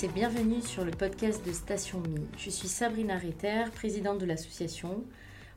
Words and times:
et 0.00 0.08
bienvenue 0.08 0.62
sur 0.62 0.84
le 0.84 0.90
podcast 0.90 1.46
de 1.46 1.52
Station 1.52 2.00
Mi. 2.00 2.22
Je 2.38 2.48
suis 2.48 2.66
Sabrina 2.66 3.18
Retter, 3.18 3.64
présidente 3.74 4.18
de 4.18 4.24
l'association. 4.24 5.04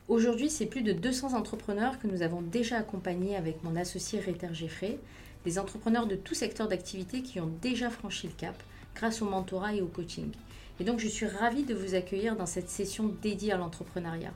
Aujourd'hui, 0.08 0.50
c'est 0.50 0.66
plus 0.66 0.82
de 0.82 0.92
200 0.92 1.32
entrepreneurs 1.32 1.98
que 1.98 2.06
nous 2.06 2.20
avons 2.20 2.42
déjà 2.42 2.76
accompagnés 2.76 3.34
avec 3.34 3.64
mon 3.64 3.74
associé 3.76 4.20
Retter 4.20 4.52
Geffrey, 4.52 4.98
des 5.44 5.58
entrepreneurs 5.58 6.06
de 6.06 6.16
tout 6.16 6.34
secteur 6.34 6.68
d'activité 6.68 7.22
qui 7.22 7.40
ont 7.40 7.50
déjà 7.62 7.88
franchi 7.88 8.26
le 8.26 8.34
cap 8.34 8.62
grâce 8.94 9.22
au 9.22 9.24
mentorat 9.24 9.74
et 9.74 9.80
au 9.80 9.86
coaching. 9.86 10.30
Et 10.80 10.84
donc, 10.84 11.00
je 11.00 11.08
suis 11.08 11.26
ravie 11.26 11.64
de 11.64 11.74
vous 11.74 11.94
accueillir 11.94 12.36
dans 12.36 12.46
cette 12.46 12.68
session 12.68 13.14
dédiée 13.22 13.52
à 13.52 13.56
l'entrepreneuriat. 13.56 14.34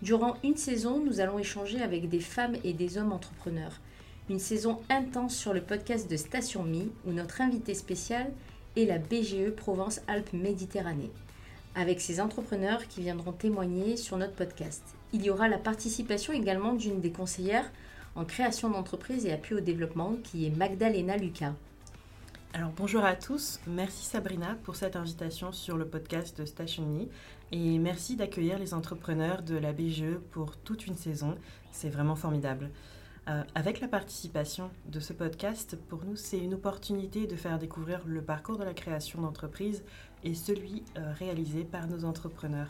Durant 0.00 0.36
une 0.42 0.56
saison, 0.56 1.04
nous 1.04 1.20
allons 1.20 1.38
échanger 1.38 1.82
avec 1.82 2.08
des 2.08 2.20
femmes 2.20 2.56
et 2.64 2.72
des 2.72 2.98
hommes 2.98 3.12
entrepreneurs. 3.12 3.78
Une 4.30 4.40
saison 4.40 4.80
intense 4.88 5.36
sur 5.36 5.52
le 5.52 5.60
podcast 5.60 6.10
de 6.10 6.16
Station 6.16 6.64
Mi, 6.64 6.90
où 7.06 7.12
notre 7.12 7.42
invité 7.42 7.74
spécial 7.74 8.32
est 8.76 8.84
la 8.84 8.98
BGE 8.98 9.50
Provence-Alpes-Méditerranée, 9.56 11.10
avec 11.74 12.00
ces 12.00 12.20
entrepreneurs 12.20 12.86
qui 12.88 13.00
viendront 13.00 13.32
témoigner 13.32 13.96
sur 13.96 14.16
notre 14.16 14.34
podcast. 14.34 14.82
Il 15.12 15.22
y 15.22 15.30
aura 15.30 15.48
la 15.48 15.58
participation 15.58 16.32
également 16.32 16.72
d'une 16.72 17.00
des 17.00 17.10
conseillères 17.10 17.70
en 18.16 18.24
création 18.24 18.70
d'entreprise 18.70 19.26
et 19.26 19.32
appui 19.32 19.54
au 19.54 19.60
développement, 19.60 20.16
qui 20.22 20.46
est 20.46 20.56
Magdalena 20.56 21.16
Lucas. 21.16 21.54
Alors 22.52 22.70
bonjour 22.76 23.04
à 23.04 23.16
tous, 23.16 23.58
merci 23.66 24.04
Sabrina 24.04 24.56
pour 24.62 24.76
cette 24.76 24.94
invitation 24.94 25.50
sur 25.50 25.76
le 25.76 25.86
podcast 25.86 26.38
de 26.40 26.46
Station 26.46 26.86
Me 26.86 27.08
et 27.50 27.78
merci 27.78 28.14
d'accueillir 28.14 28.60
les 28.60 28.74
entrepreneurs 28.74 29.42
de 29.42 29.56
la 29.56 29.72
BGE 29.72 30.18
pour 30.30 30.56
toute 30.58 30.86
une 30.86 30.96
saison, 30.96 31.36
c'est 31.72 31.90
vraiment 31.90 32.14
formidable. 32.14 32.70
Euh, 33.26 33.42
avec 33.54 33.80
la 33.80 33.88
participation 33.88 34.70
de 34.86 35.00
ce 35.00 35.14
podcast, 35.14 35.78
pour 35.88 36.04
nous, 36.04 36.14
c'est 36.14 36.38
une 36.38 36.52
opportunité 36.52 37.26
de 37.26 37.36
faire 37.36 37.58
découvrir 37.58 38.02
le 38.04 38.20
parcours 38.20 38.58
de 38.58 38.64
la 38.64 38.74
création 38.74 39.22
d'entreprise 39.22 39.82
et 40.24 40.34
celui 40.34 40.82
euh, 40.98 41.12
réalisé 41.18 41.64
par 41.64 41.86
nos 41.86 42.04
entrepreneurs. 42.04 42.68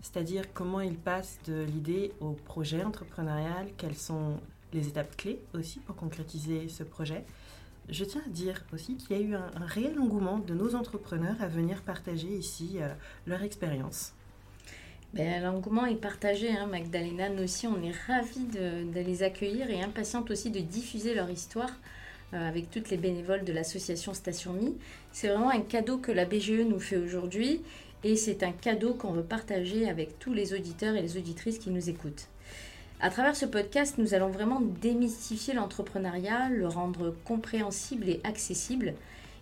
C'est-à-dire 0.00 0.52
comment 0.54 0.80
ils 0.80 0.96
passent 0.96 1.40
de 1.46 1.62
l'idée 1.62 2.12
au 2.20 2.30
projet 2.30 2.84
entrepreneurial, 2.84 3.70
quelles 3.76 3.96
sont 3.96 4.38
les 4.72 4.86
étapes 4.86 5.16
clés 5.16 5.40
aussi 5.52 5.80
pour 5.80 5.96
concrétiser 5.96 6.68
ce 6.68 6.84
projet, 6.84 7.24
je 7.88 8.04
tiens 8.04 8.22
à 8.24 8.28
dire 8.28 8.64
aussi 8.72 8.96
qu'il 8.96 9.16
y 9.16 9.20
a 9.20 9.22
eu 9.22 9.34
un, 9.34 9.50
réel 9.66 9.98
engouement 9.98 10.38
de 10.38 10.54
nos 10.54 10.76
entrepreneurs 10.76 11.40
à 11.40 11.48
venir 11.48 11.82
partager 11.82 12.28
ici 12.28 12.76
euh, 12.76 12.92
leur 13.26 13.42
expérience. 13.42 14.12
Ben, 15.14 15.42
L'engouement 15.42 15.86
est 15.86 15.94
partagé, 15.94 16.50
hein, 16.50 16.66
Magdalena. 16.66 17.30
Nous 17.30 17.44
aussi, 17.44 17.66
on 17.66 17.82
est 17.82 17.94
ravis 18.06 18.44
de, 18.44 19.00
les 19.00 19.22
accueillir 19.22 19.70
et 19.70 19.82
impatientes 19.82 20.30
aussi 20.30 20.50
de 20.50 20.60
diffuser 20.60 21.14
leur 21.14 21.30
histoire 21.30 21.72
euh, 22.34 22.48
avec 22.48 22.70
toutes 22.70 22.90
les 22.90 22.98
bénévoles 22.98 23.44
de 23.44 23.52
l'association 23.52 24.12
Station 24.12 24.52
Mi. 24.52 24.76
C'est 25.12 25.28
vraiment 25.28 25.50
un 25.50 25.62
cadeau 25.62 25.96
que 25.96 26.12
la 26.12 26.26
BGE 26.26 26.60
nous 26.60 26.78
fait 26.78 26.98
aujourd'hui 26.98 27.62
et 28.04 28.16
c'est 28.16 28.42
un 28.42 28.52
cadeau 28.52 28.92
qu'on 28.92 29.12
veut 29.12 29.22
partager 29.22 29.88
avec 29.88 30.18
tous 30.18 30.34
les 30.34 30.52
auditeurs 30.52 30.94
et 30.94 31.00
les 31.00 31.16
auditrices 31.16 31.58
qui 31.58 31.70
nous 31.70 31.88
écoutent. 31.88 32.28
À 33.00 33.08
travers 33.08 33.34
ce 33.34 33.46
podcast, 33.46 33.96
nous 33.96 34.12
allons 34.12 34.28
vraiment 34.28 34.60
démystifier 34.60 35.54
l'entrepreneuriat, 35.54 36.50
le 36.50 36.68
rendre 36.68 37.14
compréhensible 37.24 38.08
et 38.08 38.20
accessible. 38.24 38.92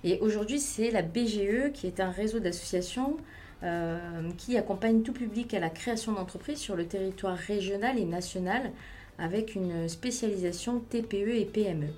Et 0.04 0.20
aujourd'hui, 0.20 0.60
c'est 0.60 0.90
la 0.90 1.02
BGE 1.02 1.72
qui 1.72 1.88
est 1.88 1.98
un 1.98 2.10
réseau 2.10 2.38
d'associations 2.38 3.16
qui 4.36 4.56
accompagne 4.56 5.02
tout 5.02 5.12
public 5.12 5.54
à 5.54 5.60
la 5.60 5.70
création 5.70 6.12
d'entreprises 6.12 6.58
sur 6.58 6.76
le 6.76 6.86
territoire 6.86 7.36
régional 7.36 7.98
et 7.98 8.04
national 8.04 8.70
avec 9.18 9.54
une 9.54 9.88
spécialisation 9.88 10.80
TPE 10.80 11.36
et 11.36 11.46
PME. 11.46 11.88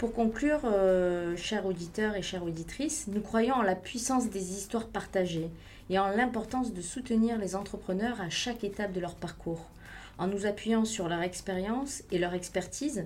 Pour 0.00 0.14
conclure, 0.14 0.60
euh, 0.64 1.36
chers 1.36 1.66
auditeurs 1.66 2.16
et 2.16 2.22
chères 2.22 2.44
auditrices, 2.44 3.06
nous 3.08 3.20
croyons 3.20 3.56
en 3.56 3.62
la 3.62 3.74
puissance 3.74 4.30
des 4.30 4.52
histoires 4.52 4.86
partagées 4.86 5.50
et 5.90 5.98
en 5.98 6.08
l'importance 6.08 6.72
de 6.72 6.80
soutenir 6.80 7.36
les 7.36 7.54
entrepreneurs 7.54 8.18
à 8.18 8.30
chaque 8.30 8.64
étape 8.64 8.92
de 8.92 9.00
leur 9.00 9.14
parcours. 9.14 9.68
En 10.16 10.26
nous 10.26 10.46
appuyant 10.46 10.86
sur 10.86 11.06
leur 11.06 11.20
expérience 11.20 12.02
et 12.10 12.18
leur 12.18 12.32
expertise, 12.32 13.04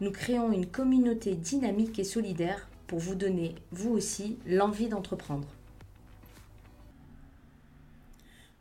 nous 0.00 0.10
créons 0.10 0.50
une 0.50 0.66
communauté 0.66 1.34
dynamique 1.34 2.00
et 2.00 2.04
solidaire 2.04 2.68
pour 2.88 2.98
vous 2.98 3.14
donner, 3.14 3.54
vous 3.70 3.92
aussi, 3.92 4.36
l'envie 4.44 4.88
d'entreprendre. 4.88 5.46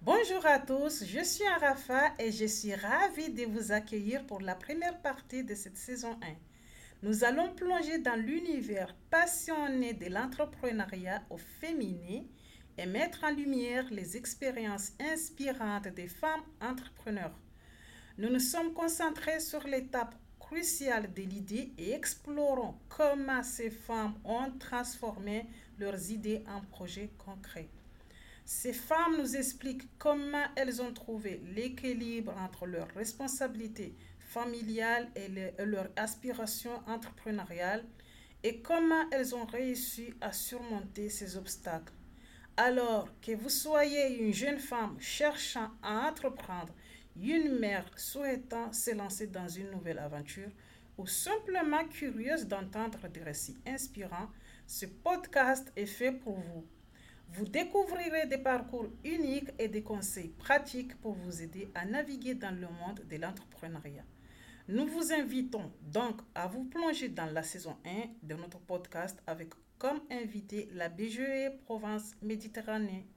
Bonjour 0.04 0.44
à 0.48 0.58
tous, 0.58 1.04
je 1.06 1.24
suis 1.24 1.46
Arafa 1.46 2.16
et 2.18 2.32
je 2.32 2.46
suis 2.46 2.74
ravie 2.74 3.30
de 3.30 3.46
vous 3.46 3.72
accueillir 3.72 4.26
pour 4.26 4.42
la 4.42 4.56
première 4.56 5.00
partie 5.00 5.44
de 5.44 5.54
cette 5.54 5.78
saison 5.78 6.18
1. 6.24 6.28
Nous 7.04 7.24
allons 7.24 7.54
plonger 7.54 8.00
dans 8.00 8.20
l'univers 8.20 8.96
passionné 9.12 9.94
de 9.94 10.08
l'entrepreneuriat 10.08 11.22
au 11.30 11.38
féminin 11.38 12.24
et 12.80 12.88
mettre 12.88 13.24
en 13.26 13.30
lumière 13.30 13.86
les 13.92 14.18
expériences 14.18 14.94
inspirantes 15.00 15.90
des 15.90 16.08
femmes 16.08 16.46
entrepreneurs. 16.62 17.40
Nous 18.18 18.32
nous 18.32 18.40
sommes 18.40 18.74
concentrés 18.74 19.40
sur 19.40 19.68
l'étape 19.68 20.16
cruciale 20.40 21.14
de 21.14 21.22
l'idée 21.22 21.74
et 21.78 21.92
explorons 21.92 22.74
comment 22.90 23.44
ces 23.44 23.70
femmes 23.70 24.16
ont 24.26 24.50
transformé 24.58 25.46
leurs 25.78 26.10
idées 26.10 26.44
en 26.48 26.62
projets 26.62 27.12
concrets. 27.24 27.70
Ces 28.54 28.74
femmes 28.74 29.18
nous 29.18 29.38
expliquent 29.38 29.88
comment 29.98 30.46
elles 30.58 30.82
ont 30.82 30.94
trouvé 30.94 31.42
l'équilibre 31.56 32.36
entre 32.38 32.66
leurs 32.68 32.90
responsabilités 32.90 33.96
familiales 34.20 35.10
et 35.16 35.30
leurs 35.66 35.90
aspirations 35.96 36.84
entrepreneuriales 36.86 37.86
et 38.44 38.62
comment 38.62 39.10
elles 39.12 39.34
ont 39.34 39.46
réussi 39.46 40.14
à 40.20 40.34
surmonter 40.34 41.10
ces 41.10 41.38
obstacles. 41.38 41.94
Alors 42.58 43.08
que 43.22 43.32
vous 43.32 43.50
soyez 43.50 44.20
une 44.20 44.34
jeune 44.34 44.60
femme 44.60 44.98
cherchant 45.00 45.72
à 45.82 46.10
entreprendre, 46.10 46.76
une 47.16 47.58
mère 47.58 47.90
souhaitant 47.96 48.74
se 48.74 48.92
lancer 48.92 49.28
dans 49.28 49.48
une 49.48 49.72
nouvelle 49.72 50.00
aventure 50.00 50.52
ou 50.98 51.08
simplement 51.08 51.88
curieuse 51.88 52.48
d'entendre 52.48 53.08
des 53.08 53.24
récits 53.24 53.58
inspirants, 53.66 54.30
ce 54.68 54.86
podcast 54.86 55.72
est 55.78 55.86
fait 55.86 56.12
pour 56.12 56.38
vous. 56.38 56.68
Vous 57.34 57.46
découvrirez 57.46 58.28
des 58.28 58.38
parcours 58.38 58.88
uniques 59.06 59.52
et 59.58 59.70
des 59.70 59.84
conseils 59.84 60.34
pratiques 60.38 61.00
pour 61.00 61.14
vous 61.14 61.42
aider 61.42 61.70
à 61.74 61.86
naviguer 61.86 62.36
dans 62.36 62.54
le 62.54 62.68
monde 62.68 63.06
de 63.10 63.16
l'entrepreneuriat. 63.16 64.04
Nous 64.68 64.86
vous 64.86 65.14
invitons 65.14 65.72
donc 65.82 66.20
à 66.36 66.48
vous 66.48 66.66
plonger 66.66 67.08
dans 67.08 67.28
la 67.28 67.42
saison 67.42 67.78
1 67.86 68.28
de 68.28 68.36
notre 68.36 68.60
podcast 68.60 69.18
avec 69.28 69.54
comme 69.78 70.02
invité 70.12 70.70
la 70.74 70.90
BGE 70.90 71.56
Provence 71.64 72.12
Méditerranée. 72.22 73.08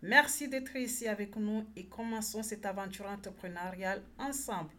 Merci 0.00 0.48
d'être 0.48 0.74
ici 0.76 1.06
avec 1.06 1.36
nous 1.36 1.64
et 1.76 1.84
commençons 1.84 2.42
cette 2.42 2.64
aventure 2.64 3.06
entrepreneuriale 3.06 4.02
ensemble. 4.18 4.70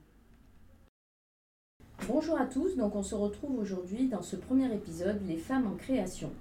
Bonjour 2.08 2.42
à 2.42 2.48
tous, 2.48 2.76
donc 2.76 2.96
on 2.96 3.04
se 3.04 3.14
retrouve 3.14 3.60
aujourd'hui 3.60 4.08
dans 4.08 4.24
ce 4.24 4.36
premier 4.36 4.74
épisode 4.74 5.22
Les 5.28 5.38
femmes 5.38 5.68
en 5.68 5.76
création. 5.76 6.32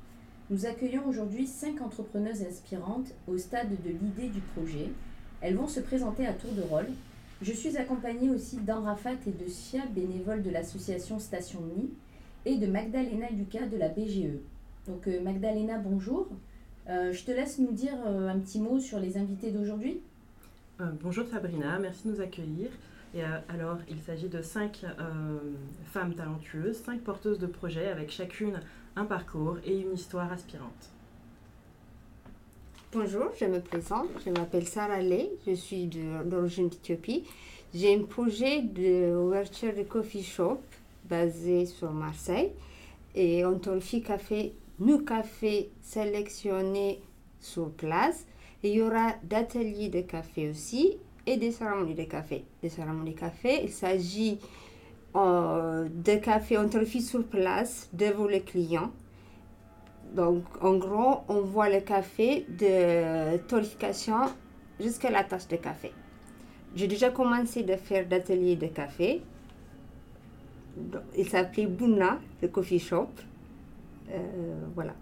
Nous 0.51 0.67
accueillons 0.67 1.07
aujourd'hui 1.07 1.47
cinq 1.47 1.81
entrepreneuses 1.81 2.43
inspirantes 2.43 3.15
au 3.29 3.39
stade 3.39 3.71
de 3.85 3.91
l'idée 3.91 4.29
du 4.29 4.41
projet. 4.41 4.89
Elles 5.41 5.55
vont 5.55 5.69
se 5.69 5.79
présenter 5.79 6.27
à 6.27 6.33
tour 6.33 6.51
de 6.51 6.63
rôle. 6.63 6.89
Je 7.41 7.53
suis 7.53 7.77
accompagnée 7.77 8.31
aussi 8.31 8.57
d'Anrafat 8.57 9.15
et 9.29 9.31
de 9.31 9.49
Sia, 9.49 9.87
bénévoles 9.95 10.43
de 10.43 10.51
l'association 10.51 11.21
Station 11.21 11.61
Mi, 11.61 11.91
et 12.47 12.57
de 12.57 12.67
Magdalena 12.67 13.31
Lucas 13.31 13.67
de 13.67 13.77
la 13.77 13.91
BGE. 13.91 14.41
Donc 14.89 15.07
euh, 15.07 15.23
Magdalena, 15.23 15.79
bonjour. 15.79 16.27
Euh, 16.89 17.13
je 17.13 17.25
te 17.25 17.31
laisse 17.31 17.61
nous 17.61 17.71
dire 17.71 17.95
euh, 18.05 18.29
un 18.29 18.41
petit 18.41 18.59
mot 18.61 18.81
sur 18.81 18.99
les 18.99 19.17
invités 19.19 19.53
d'aujourd'hui. 19.53 20.01
Bonjour 21.01 21.29
Sabrina, 21.29 21.79
merci 21.79 22.09
de 22.09 22.15
nous 22.15 22.21
accueillir. 22.21 22.71
Et 23.15 23.23
alors, 23.49 23.77
il 23.91 24.01
s'agit 24.01 24.29
de 24.29 24.41
cinq 24.41 24.87
femmes 25.85 26.15
talentueuses, 26.15 26.77
cinq 26.77 27.03
porteuses 27.03 27.39
de 27.39 27.47
projets 27.47 27.89
avec 27.89 28.11
chacune 28.11 28.61
un 28.97 29.05
parcours 29.05 29.59
et 29.65 29.81
une 29.81 29.95
histoire 29.95 30.33
aspirante. 30.33 30.91
Bonjour, 32.93 33.27
je 33.39 33.45
me 33.45 33.61
présente, 33.61 34.09
je 34.25 34.31
m'appelle 34.31 34.67
Sarah 34.67 35.01
Ley, 35.01 35.31
je 35.47 35.53
suis 35.53 35.89
d'origine 36.25 36.69
d'Éthiopie. 36.69 37.25
J'ai 37.73 37.95
un 37.95 38.03
projet 38.03 38.63
d'ouverture 38.63 39.73
de 39.75 39.85
coffee 39.85 40.25
shop 40.25 40.61
basé 41.05 41.67
sur 41.67 41.93
Marseille 41.93 42.51
et 43.15 43.45
on 43.45 43.61
café 44.05 44.55
nous 44.81 45.05
cafés 45.05 45.71
sélectionnés 45.83 47.01
sur 47.39 47.71
place. 47.71 48.27
Il 48.65 48.71
y 48.73 48.83
aura 48.83 49.15
d'ateliers 49.23 49.89
de 49.89 50.01
café 50.01 50.51
aussi 50.51 50.97
et 51.27 51.37
des 51.37 51.53
cérémonies 51.53 51.95
de 51.95 52.05
café. 52.05 52.45
Des 52.61 52.69
cérémonies 52.69 53.15
de 53.15 53.19
café, 53.19 53.61
il 53.63 53.71
s'agit 53.71 54.39
euh, 55.17 55.89
de 55.89 56.17
café 56.17 56.57
fait 56.87 57.01
sur 57.01 57.25
place 57.25 57.89
devant 57.93 58.27
le 58.27 58.39
client. 58.41 58.93
Donc, 60.15 60.45
en 60.61 60.77
gros, 60.77 61.21
on 61.29 61.41
voit 61.41 61.69
le 61.69 61.81
café 61.81 62.47
de 62.49 63.37
torréfaction 63.49 64.33
jusqu'à 64.79 65.11
la 65.11 65.25
tasse 65.25 65.49
de 65.49 65.57
café. 65.57 65.93
J'ai 66.75 66.87
déjà 66.87 67.11
commencé 67.11 67.63
de 67.63 67.77
faire 67.77 68.07
d'ateliers 68.07 68.57
de 68.57 68.67
café. 68.67 69.23
Il 71.17 71.29
s'appelait 71.29 71.67
Buna, 71.67 72.21
le 72.43 72.49
coffee 72.49 72.79
shop. 72.79 73.09
Euh, 74.11 74.19
voilà. 74.75 74.95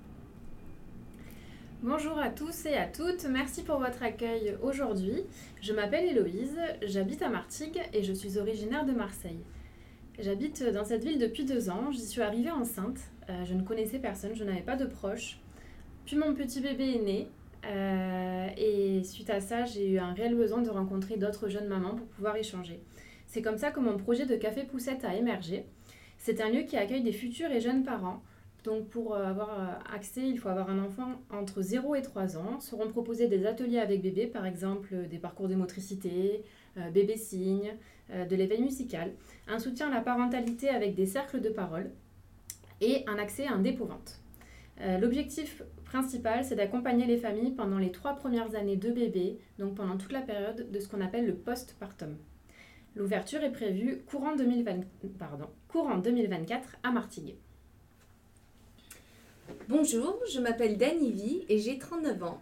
Bonjour 1.82 2.18
à 2.18 2.30
tous 2.30 2.66
et 2.66 2.74
à 2.74 2.86
toutes, 2.86 3.24
merci 3.26 3.62
pour 3.62 3.78
votre 3.78 4.02
accueil 4.02 4.56
aujourd'hui. 4.62 5.22
Je 5.60 5.72
m'appelle 5.72 6.06
Héloïse, 6.08 6.58
j'habite 6.82 7.22
à 7.22 7.28
Martigues 7.28 7.80
et 7.92 8.02
je 8.02 8.12
suis 8.12 8.36
originaire 8.36 8.84
de 8.84 8.92
Marseille. 8.92 9.38
J'habite 10.20 10.64
dans 10.64 10.84
cette 10.84 11.04
ville 11.04 11.20
depuis 11.20 11.44
deux 11.44 11.70
ans, 11.70 11.92
j'y 11.92 12.04
suis 12.04 12.22
arrivée 12.22 12.50
enceinte, 12.50 12.98
euh, 13.30 13.44
je 13.44 13.54
ne 13.54 13.62
connaissais 13.62 14.00
personne, 14.00 14.34
je 14.34 14.42
n'avais 14.42 14.62
pas 14.62 14.74
de 14.74 14.84
proches. 14.84 15.38
Puis 16.06 16.16
mon 16.16 16.34
petit 16.34 16.60
bébé 16.60 16.96
est 16.96 17.02
né 17.02 17.28
euh, 17.64 18.48
et 18.56 19.04
suite 19.04 19.30
à 19.30 19.40
ça 19.40 19.64
j'ai 19.64 19.88
eu 19.88 19.98
un 19.98 20.12
réel 20.14 20.34
besoin 20.34 20.60
de 20.60 20.70
rencontrer 20.70 21.18
d'autres 21.18 21.48
jeunes 21.48 21.68
mamans 21.68 21.94
pour 21.94 22.06
pouvoir 22.08 22.34
échanger. 22.34 22.80
C'est 23.28 23.42
comme 23.42 23.58
ça 23.58 23.70
que 23.70 23.78
mon 23.78 23.96
projet 23.96 24.26
de 24.26 24.34
Café 24.34 24.64
Poussette 24.64 25.04
a 25.04 25.14
émergé. 25.14 25.66
C'est 26.16 26.40
un 26.40 26.50
lieu 26.50 26.62
qui 26.62 26.76
accueille 26.76 27.02
des 27.02 27.12
futurs 27.12 27.52
et 27.52 27.60
jeunes 27.60 27.84
parents 27.84 28.20
donc 28.64 28.88
pour 28.88 29.14
euh, 29.14 29.24
avoir 29.24 29.80
accès, 29.94 30.28
il 30.28 30.36
faut 30.36 30.48
avoir 30.48 30.68
un 30.68 30.80
enfant 30.80 31.12
entre 31.30 31.62
0 31.62 31.94
et 31.94 32.02
3 32.02 32.36
ans. 32.36 32.58
Seront 32.58 32.88
proposés 32.88 33.28
des 33.28 33.46
ateliers 33.46 33.78
avec 33.78 34.02
bébé, 34.02 34.26
par 34.26 34.46
exemple 34.46 35.06
des 35.08 35.18
parcours 35.18 35.46
de 35.46 35.54
motricité, 35.54 36.42
bébé 36.92 37.16
signe, 37.16 37.76
de 38.10 38.36
l'éveil 38.36 38.62
musical, 38.62 39.12
un 39.46 39.58
soutien 39.58 39.88
à 39.90 39.94
la 39.94 40.00
parentalité 40.00 40.68
avec 40.68 40.94
des 40.94 41.06
cercles 41.06 41.40
de 41.40 41.50
parole 41.50 41.90
et 42.80 43.04
un 43.06 43.18
accès 43.18 43.46
à 43.46 43.52
un 43.52 43.58
dépôt-vente. 43.60 44.20
L'objectif 45.00 45.62
principal, 45.84 46.44
c'est 46.44 46.54
d'accompagner 46.54 47.06
les 47.06 47.16
familles 47.16 47.52
pendant 47.52 47.78
les 47.78 47.90
trois 47.90 48.14
premières 48.14 48.54
années 48.54 48.76
de 48.76 48.90
bébé, 48.90 49.38
donc 49.58 49.74
pendant 49.74 49.96
toute 49.96 50.12
la 50.12 50.22
période 50.22 50.70
de 50.70 50.80
ce 50.80 50.88
qu'on 50.88 51.00
appelle 51.00 51.26
le 51.26 51.34
postpartum. 51.34 52.16
L'ouverture 52.94 53.42
est 53.42 53.52
prévue 53.52 54.02
courant, 54.06 54.36
2020, 54.36 54.80
pardon, 55.18 55.48
courant 55.68 55.98
2024 55.98 56.76
à 56.82 56.92
Martigues. 56.92 57.36
Bonjour, 59.68 60.18
je 60.32 60.40
m'appelle 60.40 60.76
Dani 60.76 61.44
et 61.48 61.58
j'ai 61.58 61.78
39 61.78 62.22
ans. 62.22 62.40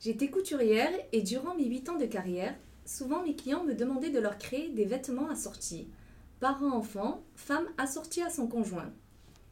J'étais 0.00 0.28
couturière 0.28 0.92
et 1.12 1.22
durant 1.22 1.54
mes 1.54 1.66
8 1.66 1.88
ans 1.88 1.98
de 1.98 2.06
carrière, 2.06 2.54
souvent 2.84 3.22
mes 3.22 3.34
clients 3.34 3.64
me 3.64 3.74
demandaient 3.74 4.10
de 4.10 4.20
leur 4.20 4.38
créer 4.38 4.68
des 4.70 4.84
vêtements 4.84 5.28
assortis. 5.28 5.88
Parents-enfants, 6.40 7.22
femme 7.34 7.66
assortie 7.78 8.22
à 8.22 8.30
son 8.30 8.46
conjoint. 8.46 8.92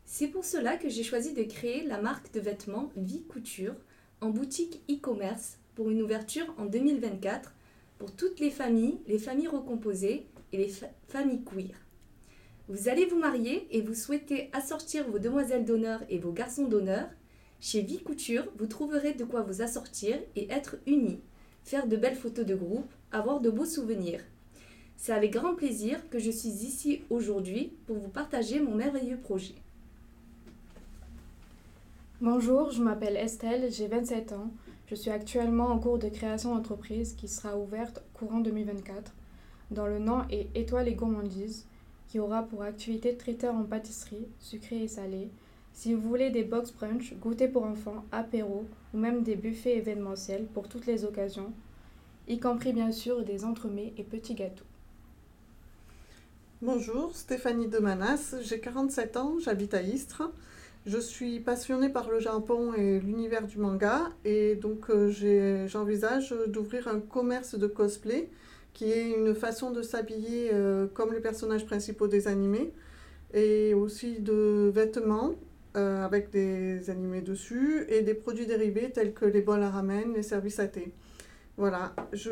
C'est 0.05 0.29
pour 0.29 0.45
cela 0.45 0.77
que 0.77 0.89
j'ai 0.89 1.03
choisi 1.03 1.33
de 1.33 1.43
créer 1.43 1.85
la 1.85 2.01
marque 2.01 2.33
de 2.35 2.41
vêtements 2.41 2.91
Vie 2.97 3.25
Couture 3.25 3.75
en 4.21 4.31
boutique 4.31 4.83
e-commerce 4.91 5.59
pour 5.75 5.91
une 5.91 6.03
ouverture 6.03 6.55
en 6.59 6.67
2024 6.67 7.55
pour 7.99 8.13
toutes 8.15 8.41
les 8.41 8.51
familles, 8.51 8.99
les 9.07 9.19
familles 9.19 9.49
recomposées 9.49 10.27
et 10.53 10.57
les 10.57 10.73
familles 11.09 11.45
queer. 11.45 11.77
Vous 12.69 12.89
allez 12.89 13.07
vous 13.07 13.19
marier 13.19 13.67
et 13.71 13.81
vous 13.81 13.95
souhaitez 13.95 14.51
assortir 14.53 15.09
vos 15.09 15.19
demoiselles 15.19 15.65
d'honneur 15.65 16.01
et 16.09 16.19
vos 16.19 16.33
garçons 16.33 16.67
d'honneur. 16.67 17.09
Chez 17.61 17.83
Vie 17.83 18.03
Couture, 18.03 18.47
vous 18.59 18.67
trouverez 18.67 19.15
de 19.15 19.25
quoi 19.25 19.43
vous 19.43 19.63
assortir 19.63 20.19
et 20.37 20.51
être 20.51 20.77
unis, 20.87 21.21
faire 21.65 21.87
de 21.87 21.97
belles 21.97 22.17
photos 22.17 22.47
de 22.47 22.55
groupe, 22.55 22.91
avoir 23.13 23.41
de 23.41 23.51
beaux 23.51 23.65
souvenirs. 23.65 24.21
C'est 24.97 25.13
avec 25.13 25.33
grand 25.33 25.55
plaisir 25.55 26.09
que 26.11 26.19
je 26.19 26.31
suis 26.31 26.49
ici 26.49 27.03
aujourd'hui 27.11 27.73
pour 27.87 27.97
vous 27.97 28.09
partager 28.09 28.61
mon 28.61 28.75
merveilleux 28.75 29.17
projet. 29.17 29.55
Bonjour, 32.21 32.71
je 32.71 32.83
m'appelle 32.83 33.17
Estelle, 33.17 33.73
j'ai 33.73 33.89
27 33.89 34.33
ans. 34.33 34.51
Je 34.89 34.95
suis 34.95 35.11
actuellement 35.11 35.69
en 35.69 35.79
cours 35.79 35.99
de 35.99 36.09
création 36.09 36.55
d'entreprise 36.55 37.15
qui 37.15 37.27
sera 37.27 37.57
ouverte 37.57 38.03
courant 38.15 38.41
2024. 38.41 39.13
Dans 39.71 39.87
le 39.87 39.99
nom 39.99 40.23
est 40.31 40.49
Étoile 40.55 40.89
et 40.89 40.95
Gourmandise 40.95 41.67
qui 42.13 42.21
aura 42.21 42.43
pour 42.43 42.63
activité 42.63 43.17
traiteur 43.17 43.55
en 43.55 43.63
pâtisserie, 43.63 44.29
sucré 44.39 44.83
et 44.83 44.89
salé. 44.89 45.31
Si 45.73 45.95
vous 45.95 46.01
voulez 46.01 46.31
des 46.31 46.45
box 46.45 46.73
brunch, 46.73 47.15
goûter 47.15 47.49
pour 47.49 47.65
enfants, 47.65 48.05
apéro 48.13 48.67
ou 48.95 48.99
même 48.99 49.23
des 49.23 49.37
buffets 49.37 49.77
événementiels 49.77 50.47
pour 50.55 50.69
toutes 50.69 50.87
les 50.87 51.05
occasions, 51.05 51.53
y 52.29 52.39
compris 52.39 52.73
bien 52.73 52.93
sûr 52.93 53.25
des 53.25 53.45
entremets 53.45 53.93
et 53.97 54.05
petits 54.05 54.35
gâteaux. 54.35 54.65
Bonjour, 56.61 57.17
Stéphanie 57.17 57.67
Demanas, 57.67 58.37
j'ai 58.43 58.61
47 58.61 59.17
ans, 59.17 59.37
j'habite 59.41 59.75
à 59.75 59.83
Istres. 59.83 60.31
Je 60.87 60.99
suis 60.99 61.41
passionnée 61.41 61.89
par 61.89 62.11
le 62.11 62.21
Japon 62.21 62.75
et 62.75 63.01
l'univers 63.01 63.47
du 63.47 63.59
manga 63.59 64.11
et 64.25 64.57
donc 64.57 64.91
euh, 64.91 65.67
j'envisage 65.67 66.35
d'ouvrir 66.49 66.89
un 66.89 67.01
commerce 67.01 67.57
de 67.57 67.67
cosplay 67.67 68.29
qui 68.73 68.91
est 68.91 69.11
une 69.11 69.35
façon 69.35 69.71
de 69.71 69.83
s'habiller 69.83 70.51
euh, 70.53 70.87
comme 70.95 71.13
les 71.13 71.21
personnages 71.21 71.67
principaux 71.67 72.09
des 72.09 72.27
animés, 72.29 72.73
et 73.35 73.75
aussi 73.75 74.21
de 74.21 74.71
vêtements 74.75 75.35
euh, 75.77 76.05
avec 76.05 76.31
des 76.31 76.91
animés 76.91 77.23
dessus, 77.23 77.85
et 77.89 78.03
des 78.03 78.15
produits 78.15 78.47
dérivés 78.47 78.91
tels 78.91 79.15
que 79.15 79.25
les 79.25 79.43
bols 79.43 79.63
à 79.63 79.71
ramen, 79.71 80.13
les 80.15 80.23
services 80.23 80.59
à 80.59 80.69
thé. 80.69 80.93
Voilà, 81.57 81.95
j'ai 82.13 82.23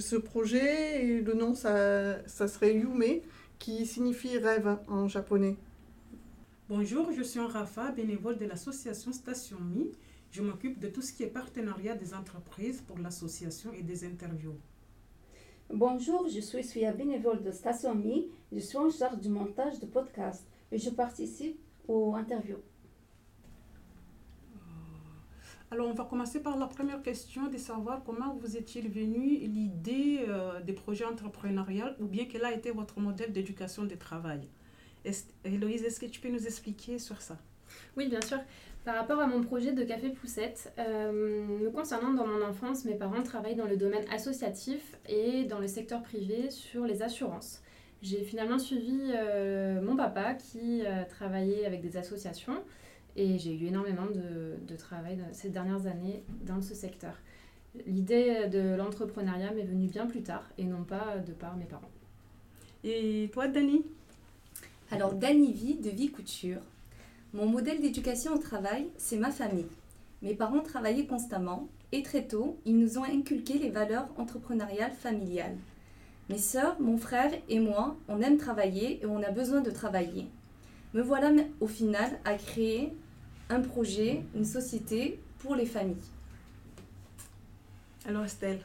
ce 0.00 0.16
projet, 0.16 1.04
et 1.04 1.20
le 1.20 1.34
nom, 1.34 1.54
ça, 1.54 2.26
ça 2.28 2.48
serait 2.48 2.74
Yume, 2.74 3.20
qui 3.58 3.86
signifie 3.86 4.38
rêve 4.38 4.78
en 4.88 5.08
japonais. 5.08 5.56
Bonjour, 6.68 7.10
je 7.10 7.22
suis 7.22 7.40
Rafa, 7.40 7.90
bénévole 7.90 8.38
de 8.38 8.46
l'association 8.46 9.12
Station 9.12 9.58
Mi. 9.60 9.90
Je 10.30 10.40
m'occupe 10.40 10.78
de 10.78 10.86
tout 10.86 11.02
ce 11.02 11.12
qui 11.12 11.24
est 11.24 11.26
partenariat 11.26 11.96
des 11.96 12.14
entreprises 12.14 12.80
pour 12.80 12.98
l'association 12.98 13.72
et 13.72 13.82
des 13.82 14.04
interviews. 14.04 14.56
Bonjour, 15.68 16.28
je 16.28 16.40
suis 16.40 16.62
Suya, 16.62 16.92
bénévole 16.92 17.42
de 17.42 17.50
Station 17.50 17.94
Mi. 17.94 18.28
Je 18.52 18.60
suis 18.60 18.78
en 18.78 18.88
charge 18.88 19.18
du 19.18 19.28
montage 19.28 19.80
de 19.80 19.86
podcast 19.86 20.46
et 20.70 20.78
je 20.78 20.90
participe 20.90 21.58
aux 21.90 22.14
interviews. 22.14 22.62
Euh, 24.54 24.58
alors, 25.70 25.88
on 25.88 25.94
va 25.94 26.04
commencer 26.04 26.40
par 26.40 26.56
la 26.56 26.66
première 26.66 27.02
question 27.02 27.48
de 27.48 27.58
savoir 27.58 28.02
comment 28.04 28.34
vous 28.34 28.56
est-il 28.56 28.88
venu 28.88 29.38
l'idée 29.38 30.24
euh, 30.28 30.60
des 30.60 30.72
projets 30.72 31.04
entrepreneuriaux 31.04 31.92
ou 32.00 32.06
bien 32.06 32.26
quel 32.30 32.44
a 32.44 32.52
été 32.52 32.70
votre 32.70 33.00
modèle 33.00 33.32
d'éducation 33.32 33.84
de 33.84 33.94
travail? 33.94 34.48
Héloïse, 35.44 35.82
est-ce 35.84 35.98
que 35.98 36.06
tu 36.06 36.20
peux 36.20 36.28
nous 36.28 36.46
expliquer 36.46 36.98
sur 36.98 37.20
ça? 37.20 37.36
Oui, 37.96 38.08
bien 38.08 38.20
sûr. 38.20 38.38
Par 38.84 38.94
rapport 38.94 39.20
à 39.20 39.26
mon 39.26 39.42
projet 39.42 39.72
de 39.72 39.84
café 39.84 40.10
poussette, 40.10 40.72
euh, 40.78 41.12
me 41.62 41.70
concernant 41.70 42.12
dans 42.12 42.26
mon 42.26 42.42
enfance, 42.42 42.84
mes 42.84 42.94
parents 42.94 43.22
travaillent 43.22 43.56
dans 43.56 43.66
le 43.66 43.76
domaine 43.76 44.04
associatif 44.10 44.96
et 45.08 45.44
dans 45.44 45.58
le 45.58 45.66
secteur 45.66 46.02
privé 46.02 46.50
sur 46.50 46.86
les 46.86 47.02
assurances. 47.02 47.62
J'ai 48.02 48.22
finalement 48.24 48.58
suivi 48.58 48.98
euh, 49.14 49.82
mon 49.82 49.94
papa 49.94 50.34
qui 50.34 50.82
euh, 50.86 51.04
travaillait 51.04 51.66
avec 51.66 51.82
des 51.82 51.96
associations 51.98 52.62
et 53.14 53.38
j'ai 53.38 53.54
eu 53.54 53.66
énormément 53.66 54.06
de, 54.06 54.56
de 54.66 54.76
travail 54.76 55.18
ces 55.32 55.50
dernières 55.50 55.86
années 55.86 56.22
dans 56.46 56.62
ce 56.62 56.74
secteur. 56.74 57.14
L'idée 57.86 58.48
de 58.48 58.74
l'entrepreneuriat 58.74 59.52
m'est 59.52 59.64
venue 59.64 59.86
bien 59.86 60.06
plus 60.06 60.22
tard 60.22 60.48
et 60.56 60.64
non 60.64 60.82
pas 60.82 61.18
de 61.18 61.32
par 61.32 61.56
mes 61.56 61.66
parents. 61.66 61.90
Et 62.82 63.28
toi, 63.32 63.46
Dani? 63.48 63.84
Alors, 64.90 65.12
Dani 65.12 65.52
vit 65.52 65.76
de 65.76 65.90
Vie 65.90 66.10
Couture. 66.10 66.62
Mon 67.34 67.46
modèle 67.46 67.80
d'éducation 67.80 68.32
au 68.32 68.38
travail, 68.38 68.88
c'est 68.96 69.18
ma 69.18 69.30
famille. 69.30 69.68
Mes 70.22 70.34
parents 70.34 70.62
travaillaient 70.62 71.06
constamment 71.06 71.68
et 71.92 72.02
très 72.02 72.26
tôt, 72.26 72.58
ils 72.64 72.78
nous 72.78 72.98
ont 72.98 73.04
inculqué 73.04 73.58
les 73.58 73.70
valeurs 73.70 74.08
entrepreneuriales 74.16 74.92
familiales. 74.92 75.56
Mes 76.30 76.38
sœurs, 76.38 76.80
mon 76.80 76.96
frère 76.96 77.32
et 77.48 77.58
moi, 77.58 77.96
on 78.06 78.22
aime 78.22 78.36
travailler 78.36 79.02
et 79.02 79.06
on 79.06 79.20
a 79.20 79.32
besoin 79.32 79.62
de 79.62 79.70
travailler. 79.72 80.26
Me 80.94 81.02
voilà 81.02 81.32
au 81.58 81.66
final 81.66 82.20
à 82.24 82.34
créer 82.34 82.92
un 83.48 83.60
projet, 83.60 84.22
une 84.36 84.44
société 84.44 85.18
pour 85.40 85.56
les 85.56 85.66
familles. 85.66 85.96
Alors 88.06 88.22
Estelle? 88.22 88.60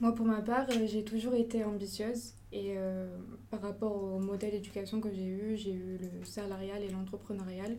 Moi 0.00 0.16
pour 0.16 0.26
ma 0.26 0.42
part, 0.42 0.66
euh, 0.70 0.84
j'ai 0.86 1.04
toujours 1.04 1.34
été 1.34 1.62
ambitieuse 1.62 2.32
et 2.52 2.74
euh, 2.76 3.06
par 3.50 3.62
rapport 3.62 4.02
au 4.02 4.18
modèle 4.18 4.50
d'éducation 4.50 5.00
que 5.00 5.12
j'ai 5.12 5.26
eu, 5.26 5.56
j'ai 5.56 5.74
eu 5.74 5.98
le 5.98 6.24
salarial 6.24 6.82
et 6.82 6.88
l'entrepreneurial. 6.88 7.76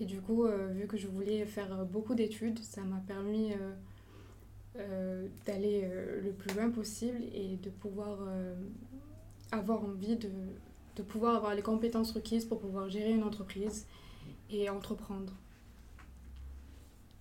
Et 0.00 0.04
du 0.04 0.20
coup, 0.20 0.46
euh, 0.46 0.66
vu 0.72 0.88
que 0.88 0.96
je 0.96 1.06
voulais 1.06 1.46
faire 1.46 1.84
beaucoup 1.84 2.16
d'études, 2.16 2.58
ça 2.58 2.80
m'a 2.80 3.02
permis 3.06 3.52
euh, 3.52 3.72
d'aller 5.46 5.88
le 6.22 6.30
plus 6.32 6.54
loin 6.54 6.70
possible 6.70 7.22
et 7.34 7.56
de 7.56 7.70
pouvoir 7.70 8.18
avoir 9.52 9.84
envie 9.84 10.16
de, 10.16 10.30
de 10.96 11.02
pouvoir 11.02 11.36
avoir 11.36 11.54
les 11.54 11.62
compétences 11.62 12.12
requises 12.12 12.44
pour 12.44 12.60
pouvoir 12.60 12.88
gérer 12.88 13.10
une 13.10 13.24
entreprise 13.24 13.86
et 14.48 14.70
entreprendre. 14.70 15.32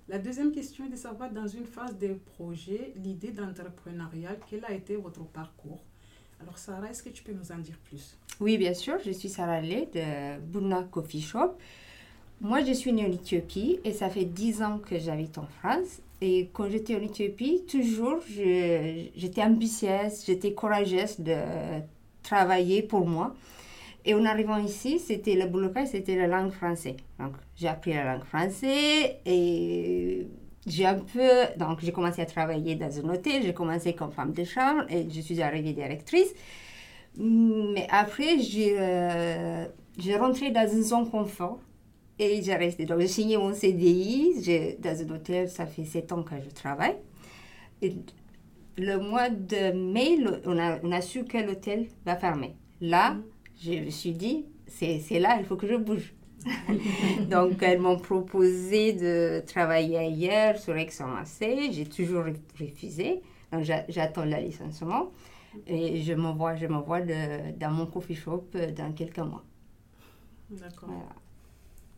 La 0.08 0.18
deuxième 0.18 0.52
question 0.52 0.86
est 0.86 0.90
de 0.90 0.96
savoir, 0.96 1.32
dans 1.32 1.48
une 1.48 1.66
phase 1.66 1.98
de 1.98 2.14
projet, 2.14 2.94
l'idée 2.96 3.32
d'entrepreneuriat, 3.32 4.38
quel 4.50 4.66
a 4.66 4.74
été 4.74 4.96
votre 4.96 5.24
parcours? 5.24 5.84
Alors 6.42 6.58
Sarah, 6.58 6.90
est-ce 6.90 7.04
que 7.04 7.10
tu 7.10 7.22
peux 7.22 7.34
nous 7.34 7.52
en 7.52 7.58
dire 7.58 7.78
plus? 7.84 8.18
Oui, 8.40 8.58
bien 8.58 8.74
sûr. 8.74 8.98
Je 9.06 9.12
suis 9.12 9.30
Sarah 9.30 9.62
Lé 9.62 9.88
de 9.94 10.40
Burna 10.40 10.84
Coffee 10.84 11.22
Shop. 11.22 11.58
Moi, 12.42 12.64
je 12.64 12.72
suis 12.72 12.94
née 12.94 13.06
en 13.06 13.12
Éthiopie 13.12 13.80
et 13.84 13.92
ça 13.92 14.10
fait 14.10 14.24
10 14.24 14.64
ans 14.64 14.80
que 14.80 14.98
j'habite 14.98 15.38
en 15.38 15.48
France. 15.60 16.00
Et 16.22 16.50
quand 16.54 16.70
j'étais 16.70 16.96
en 16.96 17.02
Éthiopie, 17.02 17.64
toujours, 17.70 18.20
j'étais 19.16 19.44
ambitieuse, 19.44 20.24
j'étais 20.26 20.54
courageuse 20.54 21.20
de 21.20 21.36
travailler 22.24 22.82
pour 22.82 23.06
moi. 23.06 23.36
Et 24.06 24.14
en 24.14 24.24
arrivant 24.24 24.58
ici, 24.58 25.00
c'était 25.00 25.36
le 25.36 25.48
blocage, 25.48 25.90
c'était 25.90 26.16
la 26.16 26.28
langue 26.28 26.52
française. 26.52 26.96
Donc, 27.20 27.34
j'ai 27.58 27.68
appris 27.68 27.94
la 27.94 28.06
langue 28.14 28.24
française 28.24 29.12
et 29.26 30.26
j'ai 30.66 30.86
un 30.86 30.96
peu. 30.96 31.30
Donc, 31.58 31.80
j'ai 31.82 31.92
commencé 31.92 32.22
à 32.22 32.26
travailler 32.26 32.76
dans 32.76 33.00
un 33.00 33.10
hôtel, 33.10 33.44
j'ai 33.44 33.54
commencé 33.54 33.94
comme 33.94 34.14
femme 34.14 34.32
de 34.32 34.46
chambre 34.46 34.86
et 34.90 35.06
je 35.10 35.20
suis 35.20 35.42
arrivée 35.42 35.74
directrice. 35.74 36.34
Mais 37.18 37.86
après, 37.92 38.40
j'ai 38.40 38.78
euh, 38.80 39.66
rentré 40.18 40.52
dans 40.52 40.70
une 40.72 40.84
zone 40.84 41.10
confort 41.10 41.60
et 42.20 42.42
j'ai 42.44 42.56
resté. 42.56 42.86
Donc, 42.86 43.00
j'ai 43.00 43.08
signé 43.08 43.38
mon 43.38 43.54
CDI 43.54 44.76
dans 44.80 45.02
un 45.02 45.16
hôtel, 45.16 45.50
ça 45.50 45.66
fait 45.66 45.86
sept 45.86 46.12
ans 46.12 46.22
que 46.22 46.36
je 46.44 46.50
travaille. 46.50 46.98
Et 47.82 47.96
le 48.78 48.98
mois 48.98 49.30
de 49.30 49.72
mai, 49.72 50.18
on, 50.46 50.60
a, 50.60 50.80
on 50.84 50.92
a 50.92 51.02
su 51.02 51.24
que 51.24 51.38
l'hôtel 51.38 51.88
va 52.06 52.18
fermer. 52.18 52.56
Là, 52.82 53.14
mm. 53.14 53.24
je 53.62 53.72
me 53.86 53.90
suis 53.90 54.12
dit, 54.12 54.46
c'est 54.68 55.20
là, 55.20 55.38
il 55.40 55.46
faut 55.46 55.56
que 55.56 55.68
je 55.68 55.76
bouge. 55.76 56.14
Donc, 57.30 57.64
elles 57.64 57.80
m'ont 57.80 57.98
proposé 57.98 58.94
de 58.94 59.42
travailler 59.46 59.98
ailleurs 59.98 60.58
sur 60.58 60.76
Aix-en-Marseille. 60.76 61.72
J'ai 61.74 61.86
toujours 61.86 62.26
refusé. 62.60 63.22
Donc, 63.52 63.64
j'attends 63.64 64.26
le 64.26 64.38
licenciement. 64.38 65.12
Et 65.68 66.02
je 66.02 66.14
me 66.14 66.32
vois, 66.32 66.56
je 66.56 66.68
me 66.68 66.78
vois 66.78 67.02
dans 67.02 67.72
mon 67.72 67.88
coffee 67.88 68.16
shop 68.16 68.46
euh, 68.56 68.72
dans 68.72 68.94
quelques 68.94 69.18
mois. 69.18 69.44
D'accord. 70.52 70.90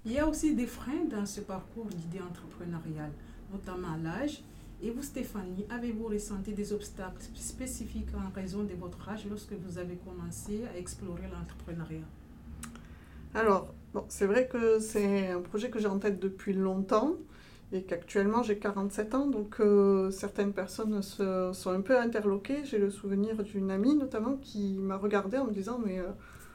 Il 0.03 0.13
y 0.13 0.19
a 0.19 0.27
aussi 0.27 0.55
des 0.55 0.65
freins 0.65 1.05
dans 1.11 1.27
ce 1.27 1.41
parcours 1.41 1.85
d'idée 1.85 2.21
entrepreneuriale, 2.21 3.11
notamment 3.51 3.95
l'âge. 4.03 4.41
Et 4.81 4.89
vous, 4.89 5.03
Stéphanie, 5.03 5.65
avez-vous 5.69 6.07
ressenti 6.07 6.53
des 6.53 6.73
obstacles 6.73 7.21
spécifiques 7.35 8.09
en 8.15 8.33
raison 8.33 8.63
de 8.63 8.73
votre 8.73 9.07
âge 9.09 9.27
lorsque 9.29 9.53
vous 9.53 9.77
avez 9.77 9.97
commencé 9.97 10.61
à 10.73 10.77
explorer 10.79 11.29
l'entrepreneuriat? 11.31 12.07
Alors, 13.35 13.75
bon, 13.93 14.03
c'est 14.09 14.25
vrai 14.25 14.47
que 14.47 14.79
c'est 14.79 15.27
un 15.27 15.41
projet 15.41 15.69
que 15.69 15.77
j'ai 15.77 15.87
en 15.87 15.99
tête 15.99 16.19
depuis 16.19 16.53
longtemps 16.53 17.13
et 17.71 17.83
qu'actuellement 17.83 18.41
j'ai 18.41 18.57
47 18.57 19.13
ans, 19.13 19.27
donc 19.27 19.57
euh, 19.59 20.09
certaines 20.09 20.51
personnes 20.51 21.03
sont 21.03 21.69
un 21.69 21.81
peu 21.81 21.97
interloquées. 21.97 22.65
J'ai 22.65 22.79
le 22.79 22.89
souvenir 22.89 23.43
d'une 23.43 23.69
amie 23.69 23.95
notamment 23.95 24.35
qui 24.37 24.73
m'a 24.73 24.97
regardée 24.97 25.37
en 25.37 25.45
me 25.45 25.53
disant 25.53 25.79
mais 25.85 25.99
euh, 25.99 26.07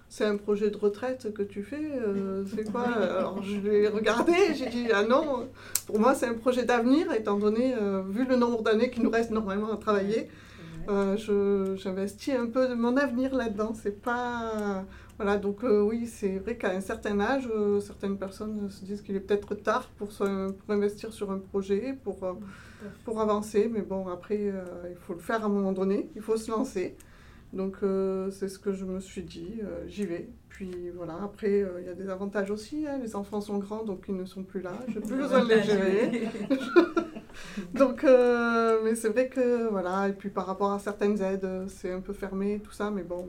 c'est 0.08 0.25
un 0.25 0.36
projet 0.36 0.70
de 0.70 0.76
retraite 0.76 1.32
que 1.32 1.42
tu 1.42 1.62
fais, 1.62 1.80
euh, 1.82 2.44
c'est 2.54 2.70
quoi 2.70 2.82
Alors 2.82 3.42
je 3.42 3.56
l'ai 3.58 3.88
regardé, 3.88 4.32
j'ai 4.54 4.68
dit, 4.68 4.86
ah 4.94 5.02
non, 5.02 5.48
pour 5.86 5.98
moi 5.98 6.14
c'est 6.14 6.26
un 6.26 6.34
projet 6.34 6.64
d'avenir, 6.64 7.12
étant 7.12 7.38
donné, 7.38 7.75
euh, 7.75 8.02
vu 8.08 8.25
le 8.25 8.36
nombre 8.36 8.62
d'années 8.62 8.90
qu'il 8.90 9.02
nous 9.02 9.10
reste 9.10 9.30
normalement 9.30 9.72
à 9.72 9.76
travailler, 9.76 10.28
euh, 10.88 11.76
j'investis 11.76 12.34
un 12.34 12.46
peu 12.46 12.68
de 12.68 12.75
mon 12.75 12.96
avenir 12.96 13.34
là-dedans. 13.34 13.75
C'est 13.75 14.00
pas. 14.00 14.84
Voilà, 15.18 15.38
donc 15.38 15.60
oui, 15.62 16.06
c'est 16.06 16.38
vrai 16.38 16.56
qu'à 16.56 16.72
un 16.72 16.82
certain 16.82 17.18
âge, 17.20 17.48
certaines 17.80 18.18
personnes 18.18 18.68
se 18.68 18.84
disent 18.84 19.00
qu'il 19.00 19.16
est 19.16 19.20
peut-être 19.20 19.54
tard 19.54 19.88
pour, 19.96 20.08
pour 20.08 20.28
investir 20.68 21.10
sur 21.10 21.30
un 21.30 21.38
projet, 21.38 21.98
pour, 22.04 22.18
pour 23.02 23.20
avancer, 23.20 23.70
mais 23.72 23.80
bon, 23.80 24.08
après, 24.08 24.36
il 24.38 24.96
faut 25.00 25.14
le 25.14 25.20
faire 25.20 25.42
à 25.42 25.46
un 25.46 25.48
moment 25.48 25.72
donné, 25.72 26.10
il 26.14 26.20
faut 26.20 26.36
se 26.36 26.50
lancer. 26.50 26.96
Donc 27.53 27.76
euh, 27.83 28.31
c'est 28.31 28.49
ce 28.49 28.59
que 28.59 28.73
je 28.73 28.85
me 28.85 29.00
suis 29.00 29.23
dit, 29.23 29.61
euh, 29.62 29.85
j'y 29.87 30.05
vais. 30.05 30.29
Puis 30.49 30.91
voilà, 30.95 31.19
après 31.23 31.62
euh, 31.62 31.81
il 31.81 31.87
y 31.87 31.88
a 31.88 31.95
des 31.95 32.09
avantages 32.09 32.50
aussi, 32.50 32.87
hein. 32.87 32.99
les 32.99 33.15
enfants 33.15 33.41
sont 33.41 33.59
grands 33.59 33.85
donc 33.85 34.05
ils 34.09 34.17
ne 34.17 34.25
sont 34.25 34.43
plus 34.43 34.62
là, 34.62 34.73
j'ai 34.88 35.00
plus 35.00 35.17
besoin 35.17 35.45
de 35.45 35.49
les 35.49 35.62
gérer. 35.62 36.29
donc 37.75 38.05
mais 38.05 38.95
c'est 38.95 39.11
vrai 39.11 39.29
que 39.29 39.69
voilà, 39.69 40.09
et 40.09 40.12
puis 40.12 40.31
par 40.31 40.47
rapport 40.47 40.73
à 40.73 40.79
certaines 40.79 41.21
aides, 41.23 41.49
c'est 41.69 41.93
un 41.93 42.00
peu 42.00 42.12
fermé 42.12 42.61
tout 42.61 42.73
ça, 42.73 42.91
mais 42.91 43.03
bon, 43.03 43.29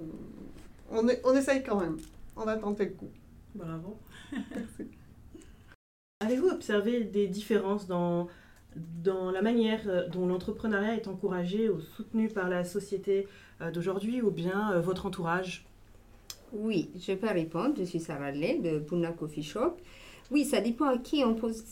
on, 0.90 1.08
est, 1.08 1.22
on 1.24 1.36
essaye 1.36 1.64
quand 1.64 1.80
même, 1.80 1.98
on 2.36 2.44
va 2.44 2.56
tenter 2.56 2.86
le 2.86 2.92
coup. 2.92 3.12
Bravo. 3.54 3.98
Merci. 4.32 4.88
Avez-vous 6.22 6.50
observé 6.50 7.04
des 7.04 7.28
différences 7.28 7.88
dans 7.88 8.28
dans 8.76 9.32
la 9.32 9.42
manière 9.42 10.08
dont 10.10 10.28
l'entrepreneuriat 10.28 10.96
est 10.96 11.08
encouragé 11.08 11.68
ou 11.68 11.80
soutenu 11.80 12.30
par 12.30 12.48
la 12.48 12.64
société 12.64 13.28
d'aujourd'hui 13.74 14.22
ou 14.22 14.32
bien 14.32 14.72
euh, 14.74 14.82
votre 14.82 15.06
entourage? 15.06 15.66
Oui, 16.54 16.90
je 17.00 17.14
peux 17.14 17.28
répondre. 17.28 17.76
Je 17.78 17.84
suis 17.84 18.00
Sarah 18.00 18.32
Lé 18.32 18.60
de 18.60 18.80
Puna 18.80 19.12
Coffee 19.12 19.44
Shop. 19.44 19.76
Oui, 20.32 20.46
ça 20.46 20.62
dépend 20.62 20.86
à 20.86 20.98
qui 20.98 21.24
on 21.24 21.36
pose 21.36 21.64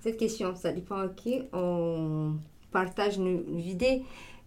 cette 0.00 0.16
question. 0.16 0.54
Ça 0.54 0.72
dépend 0.72 0.98
à 0.98 1.08
qui 1.08 1.42
on 1.52 2.34
partage 2.70 3.18
nos 3.18 3.58
idées. 3.58 4.02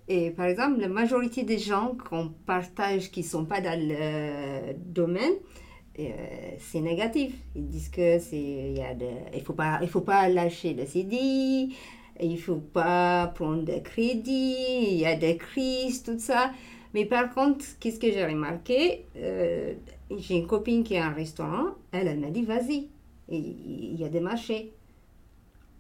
Et 0.08 0.32
par 0.32 0.46
exemple, 0.46 0.80
la 0.80 0.88
majorité 0.88 1.44
des 1.44 1.58
gens 1.58 1.96
qu'on 2.10 2.30
partage 2.46 3.10
qui 3.12 3.22
ne 3.22 3.26
sont 3.26 3.46
pas 3.46 3.62
dans 3.62 3.80
le 3.80 4.74
domaine, 4.74 5.34
euh, 6.00 6.10
c'est 6.60 6.82
négatif. 6.82 7.34
Ils 7.56 7.68
disent 7.68 7.90
que 7.90 8.20
c'est 8.20 8.76
faut 9.46 9.54
pas 9.54 9.80
il 9.82 9.88
faut 9.88 10.02
pas 10.02 10.28
lâcher 10.28 10.74
le 10.74 10.86
CD, 10.86 11.70
il 12.22 12.38
faut 12.38 12.58
pas 12.58 13.28
prendre 13.28 13.64
de 13.64 13.80
crédit, 13.80 14.56
il 14.90 14.98
y 15.00 15.06
a 15.06 15.16
des 15.16 15.38
crises, 15.38 16.04
tout 16.04 16.20
ça. 16.20 16.52
Mais 16.94 17.06
par 17.06 17.34
contre, 17.34 17.66
qu'est-ce 17.80 18.00
que 18.00 18.12
j'ai 18.12 18.26
remarqué 18.26 19.06
euh, 19.18 19.74
J'ai 20.16 20.36
une 20.36 20.48
copine 20.48 20.84
qui 20.84 20.96
a 20.98 21.08
un 21.08 21.14
restaurant, 21.14 21.76
elle, 21.92 22.08
elle 22.08 22.20
m'a 22.20 22.30
dit 22.30 22.44
vas-y, 22.44 22.88
il 23.30 23.96
y 23.96 24.04
a 24.04 24.10
des 24.10 24.20
marchés. 24.20 24.74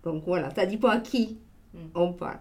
Donc 0.03 0.24
voilà, 0.25 0.50
ça 0.53 0.65
dit 0.65 0.77
pas 0.77 0.93
à 0.93 1.00
qui 1.00 1.38
hmm. 1.74 1.77
on 1.96 2.13
parle. 2.13 2.39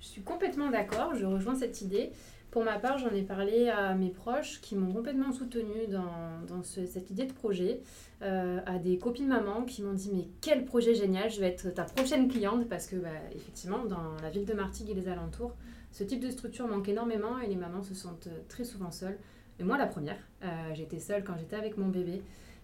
Je 0.00 0.06
suis 0.06 0.22
complètement 0.22 0.70
d'accord, 0.70 1.14
je 1.14 1.24
rejoins 1.24 1.54
cette 1.54 1.80
idée. 1.80 2.10
Pour 2.50 2.64
ma 2.64 2.78
part, 2.78 2.96
j'en 2.96 3.10
ai 3.10 3.22
parlé 3.22 3.68
à 3.68 3.94
mes 3.94 4.08
proches 4.08 4.60
qui 4.62 4.76
m'ont 4.76 4.92
complètement 4.92 5.32
soutenue 5.32 5.88
dans, 5.88 6.40
dans 6.48 6.62
cette 6.62 7.10
idée 7.10 7.24
de 7.26 7.32
projet, 7.32 7.80
euh, 8.22 8.60
à 8.64 8.78
des 8.78 8.98
copines 8.98 9.26
mamans 9.26 9.64
qui 9.64 9.82
m'ont 9.82 9.92
dit 9.92 10.10
mais 10.14 10.26
quel 10.40 10.64
projet 10.64 10.94
génial, 10.94 11.28
je 11.30 11.40
vais 11.40 11.48
être 11.48 11.68
ta 11.74 11.84
prochaine 11.84 12.28
cliente 12.28 12.66
parce 12.68 12.86
que 12.86 12.96
bah, 12.96 13.08
effectivement 13.34 13.84
dans 13.84 14.16
la 14.22 14.30
ville 14.30 14.46
de 14.46 14.54
Martigues 14.54 14.90
et 14.90 14.94
les 14.94 15.08
alentours, 15.08 15.54
ce 15.96 16.04
type 16.04 16.20
de 16.20 16.30
structure 16.30 16.68
manque 16.68 16.90
énormément 16.90 17.38
et 17.38 17.46
les 17.46 17.56
mamans 17.56 17.82
se 17.82 17.94
sentent 17.94 18.26
euh, 18.26 18.40
très 18.48 18.64
souvent 18.64 18.90
seules. 18.90 19.16
Et 19.58 19.64
moi, 19.64 19.78
la 19.78 19.86
première, 19.86 20.18
euh, 20.42 20.74
j'étais 20.74 20.98
seule 20.98 21.24
quand 21.24 21.38
j'étais 21.38 21.56
avec 21.56 21.78
mon 21.78 21.88
bébé. 21.88 22.20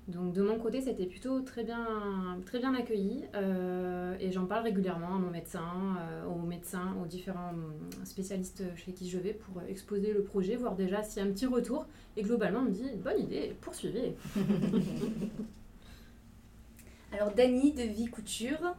Donc 0.06 0.34
de 0.34 0.42
mon 0.42 0.58
côté, 0.58 0.82
c'était 0.82 1.06
plutôt 1.06 1.40
très 1.40 1.64
bien, 1.64 2.38
très 2.44 2.58
bien 2.58 2.74
accueilli 2.74 3.24
euh, 3.34 4.14
et 4.20 4.32
j'en 4.32 4.44
parle 4.44 4.64
régulièrement 4.64 5.14
à 5.14 5.18
mon 5.18 5.30
médecin, 5.30 5.96
aux 6.28 6.44
médecins, 6.44 6.94
aux 7.02 7.06
différents 7.06 7.54
spécialistes 8.04 8.64
chez 8.76 8.92
qui 8.92 9.08
je 9.08 9.16
vais 9.16 9.32
pour 9.32 9.62
exposer 9.62 10.12
le 10.12 10.22
projet, 10.22 10.56
voir 10.56 10.74
déjà 10.74 11.02
s'il 11.02 11.22
y 11.22 11.26
a 11.26 11.28
un 11.28 11.32
petit 11.32 11.46
retour. 11.46 11.86
Et 12.18 12.22
globalement, 12.22 12.58
on 12.58 12.64
me 12.64 12.70
dit 12.70 12.90
bonne 12.96 13.20
idée, 13.20 13.56
poursuivez. 13.62 14.14
Alors 17.12 17.32
Dany 17.32 17.72
de 17.72 17.84
Vie 17.84 18.06
Couture, 18.06 18.74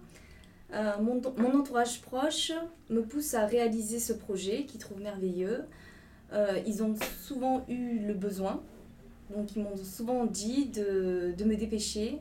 euh, 0.74 0.94
mon, 1.02 1.22
entourage 1.60 2.02
proche 2.02 2.52
me 2.90 3.02
pousse 3.02 3.36
à 3.36 3.46
réaliser 3.46 4.00
ce 4.00 4.14
projet 4.14 4.66
qu'ils 4.66 4.80
trouvent 4.80 5.02
merveilleux. 5.02 5.66
Euh, 6.32 6.60
ils 6.66 6.82
ont 6.82 6.96
souvent 7.22 7.64
eu 7.70 8.00
le 8.00 8.14
besoin, 8.16 8.64
donc 9.30 9.56
ils 9.56 9.62
m'ont 9.62 9.78
souvent 9.78 10.26
dit 10.26 10.66
de, 10.66 11.44
me 11.46 11.56
dépêcher, 11.56 12.20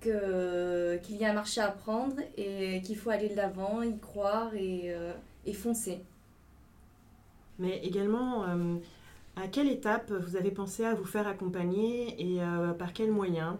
qu'il 0.00 1.16
y 1.16 1.24
a 1.24 1.30
un 1.30 1.34
marché 1.34 1.60
à 1.60 1.68
prendre 1.68 2.16
et 2.36 2.80
qu'il 2.82 2.96
faut 2.96 3.10
aller 3.10 3.28
de 3.28 3.36
l'avant, 3.36 3.82
y 3.82 3.96
croire 3.98 4.54
et, 4.54 4.92
euh, 4.92 5.12
et, 5.44 5.52
foncer. 5.52 6.00
Mais 7.58 7.78
également, 7.84 8.44
à 9.36 9.48
quelle 9.48 9.68
étape 9.68 10.12
vous 10.12 10.36
avez 10.36 10.50
pensé 10.50 10.84
à 10.84 10.94
vous 10.94 11.06
faire 11.06 11.26
accompagner 11.26 12.14
et 12.20 12.40
par 12.78 12.92
quels 12.92 13.10
moyens? 13.10 13.54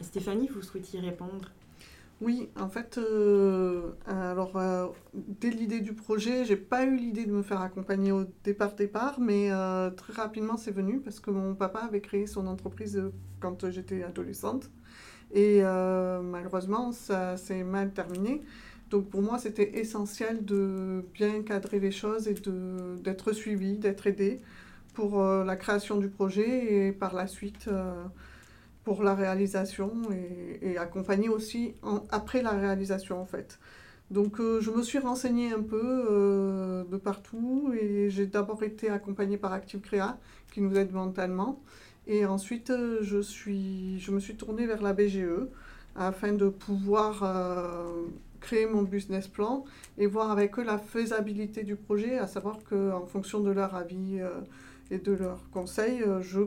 Stéphanie, 0.00 0.48
vous 0.48 0.62
souhaitiez 0.62 0.98
répondre? 0.98 1.52
Oui, 2.20 2.50
en 2.60 2.68
fait, 2.68 2.98
euh, 2.98 3.92
alors 4.06 4.56
euh, 4.56 4.88
dès 5.14 5.48
l'idée 5.48 5.80
du 5.80 5.94
projet, 5.94 6.44
j'ai 6.44 6.56
pas 6.56 6.84
eu 6.84 6.94
l'idée 6.94 7.24
de 7.24 7.32
me 7.32 7.42
faire 7.42 7.62
accompagner 7.62 8.12
au 8.12 8.24
départ 8.44 8.74
départ, 8.74 9.18
mais 9.18 9.50
euh, 9.50 9.88
très 9.90 10.12
rapidement 10.12 10.58
c'est 10.58 10.70
venu 10.70 11.00
parce 11.00 11.18
que 11.18 11.30
mon 11.30 11.54
papa 11.54 11.78
avait 11.80 12.02
créé 12.02 12.26
son 12.26 12.46
entreprise 12.46 13.02
quand 13.40 13.70
j'étais 13.70 14.02
adolescente 14.02 14.70
et 15.32 15.62
malheureusement 15.62 16.92
ça 16.92 17.36
s'est 17.38 17.64
mal 17.64 17.92
terminé. 17.92 18.42
Donc 18.90 19.08
pour 19.08 19.22
moi 19.22 19.38
c'était 19.38 19.78
essentiel 19.78 20.44
de 20.44 21.04
bien 21.14 21.42
cadrer 21.42 21.80
les 21.80 21.92
choses 21.92 22.28
et 22.28 22.34
d'être 23.02 23.32
suivi, 23.32 23.78
d'être 23.78 24.06
aidé 24.06 24.40
pour 24.92 25.22
la 25.22 25.56
création 25.56 25.96
du 25.96 26.08
projet 26.08 26.88
et 26.88 26.92
par 26.92 27.14
la 27.14 27.26
suite 27.26 27.70
pour 28.90 29.04
la 29.04 29.14
réalisation 29.14 29.92
et, 30.62 30.76
accompagner 30.76 31.28
aussi 31.28 31.74
après 32.10 32.42
la 32.42 32.50
réalisation 32.50 33.22
en 33.22 33.24
fait. 33.24 33.60
Donc 34.10 34.40
euh, 34.40 34.60
je 34.60 34.72
me 34.72 34.82
suis 34.82 34.98
renseignée 34.98 35.52
un 35.52 35.62
peu 35.62 36.06
euh, 36.10 36.82
de 36.82 36.96
partout 36.96 37.72
et 37.80 38.10
j'ai 38.10 38.26
d'abord 38.26 38.64
été 38.64 38.90
accompagnée 38.90 39.36
par 39.36 39.52
Active 39.52 39.78
Créa 39.78 40.18
qui 40.52 40.60
nous 40.60 40.76
aide 40.76 40.92
mentalement 40.92 41.62
et 42.08 42.26
ensuite 42.26 42.70
euh, 42.70 42.98
je, 43.02 43.20
suis, 43.20 44.00
je 44.00 44.10
me 44.10 44.18
suis 44.18 44.34
tournée 44.34 44.66
vers 44.66 44.82
la 44.82 44.92
BGE 44.92 45.46
afin 45.94 46.32
de 46.32 46.48
pouvoir 46.48 47.14
créer 48.40 48.66
mon 48.66 48.82
business 48.82 49.28
plan 49.28 49.64
et 49.98 50.06
voir 50.06 50.32
avec 50.32 50.58
eux 50.58 50.64
la 50.64 50.78
faisabilité 50.78 51.62
du 51.62 51.76
projet, 51.76 52.18
à 52.18 52.26
savoir 52.26 52.58
qu'en 52.68 53.06
fonction 53.06 53.38
de 53.38 53.52
leur 53.52 53.76
avis 53.76 54.18
et 54.90 54.98
de 54.98 55.12
leurs 55.12 55.48
conseils, 55.50 56.02
je 56.22 56.40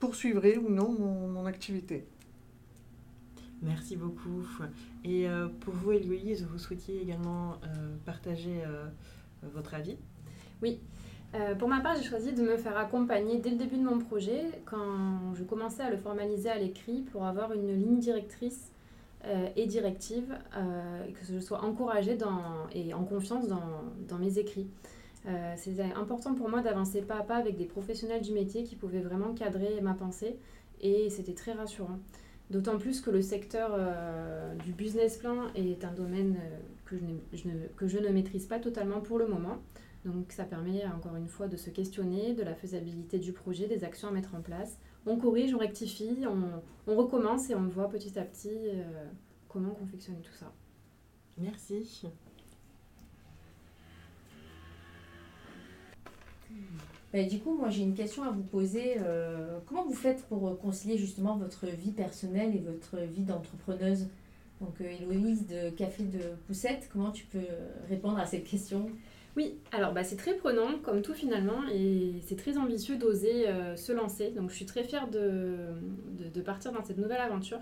poursuivrai 0.00 0.56
ou 0.56 0.68
non 0.68 0.90
mon, 0.90 1.46
activité. 1.46 2.06
Merci 3.62 3.96
beaucoup. 3.96 4.46
Et 5.04 5.28
euh, 5.28 5.48
pour 5.60 5.74
vous, 5.74 5.92
Héloïse, 5.92 6.46
vous 6.50 6.58
souhaitiez 6.58 7.02
également 7.02 7.52
euh, 7.52 7.96
partager 8.04 8.62
euh, 8.66 8.86
votre 9.54 9.74
avis? 9.74 9.96
Oui. 10.62 10.78
pour 11.58 11.68
ma 11.68 11.80
part, 11.80 11.96
j'ai 11.96 12.02
choisi 12.02 12.32
de 12.32 12.42
me 12.42 12.56
faire 12.56 12.76
accompagner 12.76 13.38
dès 13.38 13.50
le 13.50 13.56
début 13.56 13.76
de 13.76 13.84
mon 13.84 13.98
projet, 13.98 14.62
quand 14.66 15.34
je 15.34 15.42
commençais 15.44 15.82
à 15.82 15.90
le 15.90 15.96
formaliser 15.96 16.50
à 16.50 16.58
l'écrit, 16.58 17.02
pour 17.12 17.24
avoir 17.24 17.52
une 17.52 17.74
ligne 17.78 17.98
directrice 17.98 18.72
et 19.56 19.66
directive, 19.66 20.36
et 21.08 21.12
que 21.12 21.24
je 21.24 21.40
sois 21.40 21.64
encouragée 21.64 22.16
dans, 22.16 22.68
et 22.74 22.92
en 22.92 23.04
confiance 23.04 23.48
dans, 23.48 23.84
dans 24.06 24.18
mes 24.18 24.38
écrits. 24.38 24.68
C'était 25.56 25.92
important 25.94 26.34
pour 26.34 26.48
moi 26.48 26.62
d'avancer 26.62 27.02
pas 27.02 27.16
à 27.16 27.22
pas 27.22 27.36
avec 27.36 27.56
des 27.56 27.66
professionnels 27.66 28.22
du 28.22 28.32
métier 28.32 28.64
qui 28.64 28.74
pouvaient 28.74 29.02
vraiment 29.02 29.34
cadrer 29.34 29.80
ma 29.80 29.94
pensée, 29.94 30.38
et 30.80 31.10
c'était 31.10 31.34
très 31.34 31.52
rassurant. 31.52 31.98
D'autant 32.50 32.78
plus 32.78 33.00
que 33.00 33.10
le 33.10 33.22
secteur 33.22 33.70
euh, 33.74 34.54
du 34.56 34.72
business 34.72 35.18
plan 35.18 35.52
est 35.54 35.84
un 35.84 35.92
domaine 35.92 36.36
euh, 36.36 36.58
que, 36.84 36.96
je 37.32 37.46
ne, 37.46 37.68
que 37.76 37.86
je 37.86 37.98
ne 37.98 38.08
maîtrise 38.08 38.46
pas 38.46 38.58
totalement 38.58 39.00
pour 39.00 39.18
le 39.18 39.28
moment. 39.28 39.58
Donc 40.04 40.32
ça 40.32 40.44
permet 40.44 40.84
encore 40.86 41.14
une 41.14 41.28
fois 41.28 41.46
de 41.46 41.56
se 41.56 41.70
questionner 41.70 42.34
de 42.34 42.42
la 42.42 42.54
faisabilité 42.54 43.20
du 43.20 43.32
projet, 43.32 43.68
des 43.68 43.84
actions 43.84 44.08
à 44.08 44.10
mettre 44.10 44.34
en 44.34 44.40
place. 44.40 44.78
On 45.06 45.16
corrige, 45.16 45.54
on 45.54 45.58
rectifie, 45.58 46.24
on, 46.26 46.90
on 46.90 46.96
recommence 46.96 47.50
et 47.50 47.54
on 47.54 47.68
voit 47.68 47.88
petit 47.88 48.18
à 48.18 48.24
petit 48.24 48.48
euh, 48.48 49.04
comment 49.48 49.70
confectionner 49.70 50.20
tout 50.20 50.34
ça. 50.34 50.52
Merci. 51.38 52.08
Ben, 57.12 57.28
du 57.28 57.40
coup, 57.40 57.56
moi 57.56 57.70
j'ai 57.70 57.82
une 57.82 57.94
question 57.94 58.22
à 58.22 58.30
vous 58.30 58.42
poser. 58.42 58.94
Euh, 58.98 59.58
comment 59.66 59.84
vous 59.84 59.94
faites 59.94 60.22
pour 60.28 60.58
concilier 60.58 60.96
justement 60.96 61.36
votre 61.36 61.66
vie 61.66 61.90
personnelle 61.90 62.54
et 62.54 62.60
votre 62.60 63.04
vie 63.04 63.22
d'entrepreneuse? 63.22 64.06
Donc 64.60 64.80
euh, 64.80 64.84
Héloïse 64.84 65.46
de 65.46 65.70
Café 65.70 66.04
de 66.04 66.20
Poussette, 66.46 66.88
comment 66.92 67.10
tu 67.10 67.24
peux 67.24 67.38
répondre 67.88 68.18
à 68.18 68.26
cette 68.26 68.44
question? 68.44 68.90
Oui, 69.36 69.54
alors 69.72 69.92
bah, 69.92 70.02
c'est 70.02 70.16
très 70.16 70.34
prenant 70.34 70.78
comme 70.82 71.02
tout 71.02 71.14
finalement 71.14 71.62
et 71.72 72.14
c'est 72.26 72.36
très 72.36 72.58
ambitieux 72.58 72.96
d'oser 72.96 73.48
euh, 73.48 73.76
se 73.76 73.92
lancer. 73.92 74.30
Donc 74.30 74.50
je 74.50 74.56
suis 74.56 74.66
très 74.66 74.82
fière 74.82 75.08
de, 75.08 75.56
de, 76.34 76.40
partir 76.40 76.72
dans 76.72 76.84
cette 76.84 76.98
nouvelle 76.98 77.20
aventure. 77.20 77.60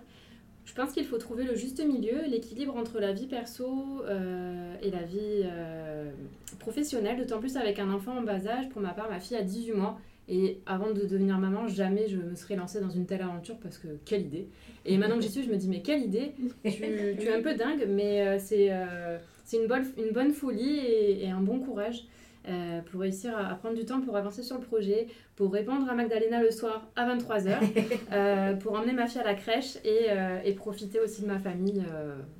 Je 0.68 0.74
pense 0.74 0.92
qu'il 0.92 1.06
faut 1.06 1.16
trouver 1.16 1.44
le 1.44 1.54
juste 1.54 1.82
milieu, 1.82 2.26
l'équilibre 2.28 2.76
entre 2.76 3.00
la 3.00 3.14
vie 3.14 3.26
perso 3.26 4.02
euh, 4.04 4.74
et 4.82 4.90
la 4.90 5.02
vie 5.02 5.42
euh, 5.44 6.10
professionnelle, 6.58 7.16
d'autant 7.16 7.40
plus 7.40 7.56
avec 7.56 7.78
un 7.78 7.90
enfant 7.90 8.18
en 8.18 8.22
bas 8.22 8.46
âge. 8.46 8.68
Pour 8.68 8.82
ma 8.82 8.90
part, 8.90 9.08
ma 9.08 9.18
fille 9.18 9.38
a 9.38 9.42
18 9.42 9.72
mois. 9.72 9.98
Et 10.28 10.60
avant 10.66 10.90
de 10.90 11.06
devenir 11.06 11.38
maman, 11.38 11.68
jamais 11.68 12.06
je 12.06 12.18
me 12.18 12.34
serais 12.34 12.54
lancée 12.54 12.82
dans 12.82 12.90
une 12.90 13.06
telle 13.06 13.22
aventure 13.22 13.56
parce 13.56 13.78
que 13.78 13.88
quelle 14.04 14.26
idée. 14.26 14.46
Et 14.84 14.98
maintenant 14.98 15.16
que 15.16 15.22
j'y 15.22 15.30
suis, 15.30 15.42
je 15.42 15.48
me 15.48 15.56
dis, 15.56 15.68
mais 15.68 15.80
quelle 15.80 16.02
idée 16.02 16.32
tu, 16.62 16.68
es 16.68 17.32
un 17.32 17.40
peu 17.40 17.54
dingue, 17.54 17.86
mais 17.88 18.28
euh, 18.28 18.38
c'est 18.38 19.56
une, 19.56 19.68
bonne, 19.68 19.86
une 19.96 20.12
bonne 20.12 20.32
folie 20.32 20.80
et 20.80 21.30
un 21.30 21.40
bon 21.40 21.60
courage. 21.60 22.04
Euh, 22.48 22.80
pour 22.82 23.00
réussir 23.02 23.36
à, 23.36 23.54
prendre 23.56 23.76
du 23.76 23.84
temps 23.84 24.00
pour 24.00 24.16
avancer 24.16 24.42
sur 24.42 24.56
le 24.56 24.64
projet, 24.64 25.06
pour 25.36 25.52
répondre 25.52 25.88
à 25.90 25.94
Magdalena 25.94 26.42
le 26.42 26.50
soir 26.50 26.88
à 26.96 27.14
23h, 27.14 27.58
euh, 28.12 28.54
pour 28.54 28.72
emmener 28.72 28.92
ma 28.92 29.06
fille 29.06 29.20
à 29.20 29.24
la 29.24 29.34
crèche 29.34 29.76
et, 29.84 30.06
euh, 30.08 30.40
et 30.44 30.54
profiter 30.54 30.98
aussi 30.98 31.22
de 31.22 31.26
ma 31.26 31.38
famille 31.38 31.84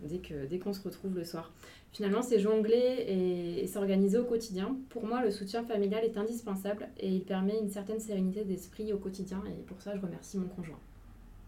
dès 0.05 0.19
qu'on 0.19 0.47
dès 0.49 0.59
qu'on 0.59 0.73
se 0.73 0.83
retrouve 0.83 1.15
le 1.15 1.25
soir. 1.25 1.53
Finalement, 1.93 2.23
c'est 2.23 2.39
jongler 2.39 3.59
et, 3.61 3.67
s'organiser 3.67 4.19
au 4.19 4.25
quotidien. 4.25 4.77
Pour 4.89 5.05
moi, 5.05 5.23
le 5.23 5.31
soutien 5.31 5.63
familial 5.65 6.05
est 6.05 6.17
indispensable 6.17 6.89
et 6.99 7.09
il 7.09 7.25
permet 7.25 7.59
une 7.61 7.71
certaine 7.71 8.01
sérénité 8.01 8.45
d'esprit 8.45 8.93
au 8.93 8.99
quotidien 8.99 9.43
et 9.47 9.63
pour 9.63 9.83
ça, 9.83 9.95
je 9.95 10.01
remercie 10.01 10.39
mon 10.39 10.49
conjoint. 10.49 10.79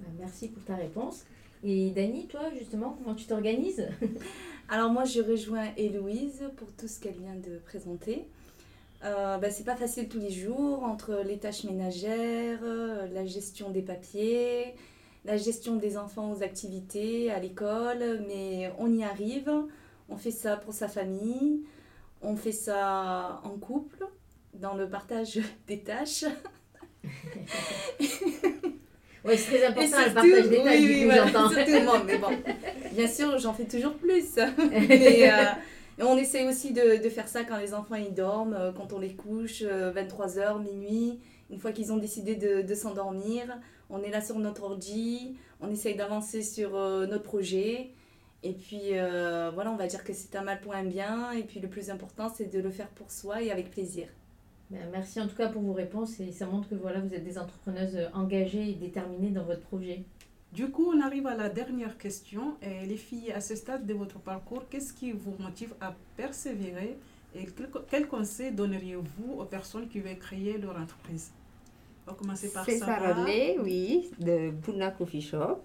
Bah, 0.00 0.06
merci 0.18 0.48
pour 0.48 0.64
ta 0.64 0.76
réponse. 0.76 1.24
Et 1.62 1.90
Dani, 1.90 2.26
toi, 2.26 2.40
justement, 2.58 2.96
comment 2.98 3.14
tu 3.14 3.26
t'organises? 3.26 3.86
Alors 4.68 4.90
moi, 4.90 5.04
je 5.04 5.20
rejoins 5.20 5.68
Héloïse 5.76 6.42
pour 6.56 6.72
tout 6.72 6.88
ce 6.88 7.00
qu'elle 7.00 7.18
vient 7.18 7.36
de 7.36 7.58
présenter. 7.58 8.26
Euh, 9.02 9.38
bah, 9.38 9.50
c'est 9.50 9.64
pas 9.64 9.76
facile 9.76 10.08
tous 10.08 10.18
les 10.18 10.30
jours 10.30 10.82
entre 10.84 11.22
les 11.24 11.38
tâches 11.38 11.64
ménagères, 11.64 12.58
euh, 12.62 13.06
la 13.12 13.24
gestion 13.24 13.70
des 13.70 13.80
papiers, 13.80 14.74
la 15.24 15.38
gestion 15.38 15.76
des 15.76 15.96
enfants 15.96 16.32
aux 16.32 16.42
activités, 16.42 17.30
à 17.30 17.38
l'école, 17.38 18.22
mais 18.28 18.70
on 18.78 18.92
y 18.92 19.02
arrive. 19.02 19.50
On 20.10 20.16
fait 20.16 20.30
ça 20.30 20.56
pour 20.56 20.74
sa 20.74 20.88
famille, 20.88 21.62
on 22.20 22.36
fait 22.36 22.52
ça 22.52 23.40
en 23.44 23.56
couple, 23.58 24.06
dans 24.54 24.74
le 24.74 24.88
partage 24.88 25.38
des 25.66 25.80
tâches. 25.80 26.26
oui, 28.00 29.36
c'est 29.36 29.56
très 29.56 29.64
important 29.64 29.98
le 30.06 30.12
partage 30.12 30.48
des 30.48 30.62
tâches, 30.62 30.80
oui, 30.80 31.06
oui, 31.08 31.14
j'entends. 31.16 31.50
mais 32.04 32.18
bon, 32.18 32.28
bien 32.92 33.08
sûr, 33.08 33.38
j'en 33.38 33.54
fais 33.54 33.64
toujours 33.64 33.94
plus. 33.94 34.36
mais, 34.70 35.30
euh, 35.30 35.44
on 36.06 36.16
essaye 36.16 36.46
aussi 36.48 36.72
de, 36.72 37.08
faire 37.08 37.28
ça 37.28 37.44
quand 37.44 37.58
les 37.58 37.74
enfants 37.74 37.96
ils 37.96 38.14
dorment, 38.14 38.54
euh, 38.54 38.72
quand 38.72 38.92
on 38.92 38.98
les 38.98 39.14
couche, 39.14 39.62
23h, 39.62 40.38
euh, 40.38 40.58
minuit. 40.58 41.20
Une 41.50 41.58
fois 41.58 41.72
qu'ils 41.72 41.92
ont 41.92 41.96
décidé 41.96 42.36
de, 42.36 42.74
s'endormir, 42.74 43.58
on 43.90 44.02
est 44.02 44.10
là 44.10 44.20
sur 44.20 44.38
notre 44.38 44.62
ordi, 44.62 45.36
on 45.60 45.68
essaye 45.68 45.96
d'avancer 45.96 46.42
sur 46.42 46.76
euh, 46.76 47.06
notre 47.06 47.24
projet. 47.24 47.90
Et 48.42 48.52
puis 48.52 48.92
voilà, 49.52 49.70
on 49.70 49.76
va 49.76 49.86
dire 49.86 50.02
que 50.02 50.14
c'est 50.14 50.34
un 50.36 50.42
mal 50.42 50.60
pour 50.60 50.74
un 50.74 50.84
bien. 50.84 51.32
Et 51.32 51.42
puis 51.42 51.60
le 51.60 51.68
plus 51.68 51.90
important, 51.90 52.32
c'est 52.34 52.50
de 52.50 52.60
le 52.60 52.70
faire 52.70 52.88
pour 52.88 53.10
soi 53.10 53.42
et 53.42 53.50
avec 53.50 53.70
plaisir. 53.70 54.06
Ben, 54.70 54.88
merci 54.92 55.20
en 55.20 55.26
tout 55.26 55.36
cas 55.36 55.48
pour 55.48 55.60
vos 55.60 55.72
réponses 55.72 56.20
et 56.20 56.30
ça 56.30 56.46
montre 56.46 56.68
que 56.68 56.76
voilà, 56.76 57.00
vous 57.00 57.12
êtes 57.12 57.24
des 57.24 57.36
entrepreneuses 57.36 57.98
engagées 58.14 58.70
et 58.70 58.74
déterminées 58.74 59.30
dans 59.30 59.44
votre 59.44 59.62
projet. 59.62 60.04
Du 60.52 60.68
coup, 60.70 60.92
on 60.92 61.00
arrive 61.00 61.26
à 61.26 61.36
la 61.36 61.48
dernière 61.48 61.96
question. 61.96 62.56
Et 62.62 62.86
les 62.86 62.96
filles, 62.96 63.32
à 63.32 63.40
ce 63.40 63.54
stade 63.54 63.86
de 63.86 63.94
votre 63.94 64.18
parcours, 64.18 64.64
qu'est-ce 64.68 64.92
qui 64.92 65.12
vous 65.12 65.36
motive 65.38 65.74
à 65.80 65.94
persévérer 66.16 66.98
et 67.36 67.46
quel, 67.88 68.08
conseil 68.08 68.50
donneriez-vous 68.50 69.34
aux 69.38 69.44
personnes 69.44 69.88
qui 69.88 70.00
veulent 70.00 70.18
créer 70.18 70.58
leur 70.58 70.76
entreprise? 70.76 71.30
On 72.06 72.10
va 72.10 72.16
commencer 72.16 72.52
par 72.52 72.66
ça. 72.66 72.78
Sarah 72.78 73.24
oui, 73.62 74.10
de 74.18 74.50
Buna 74.50 74.90
Coffee 74.90 75.20
Shop. 75.20 75.60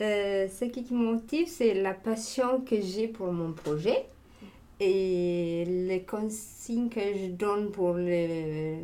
Euh, 0.00 0.48
ce 0.48 0.64
qui 0.64 0.94
me 0.94 1.12
motive, 1.12 1.46
c'est 1.46 1.74
la 1.74 1.92
passion 1.92 2.62
que 2.62 2.80
j'ai 2.80 3.08
pour 3.08 3.30
mon 3.32 3.52
projet 3.52 4.06
et 4.80 5.64
les 5.66 6.02
consignes 6.04 6.88
que 6.88 7.00
je 7.00 7.26
donne 7.32 7.70
pour 7.70 7.94
les, 7.94 8.78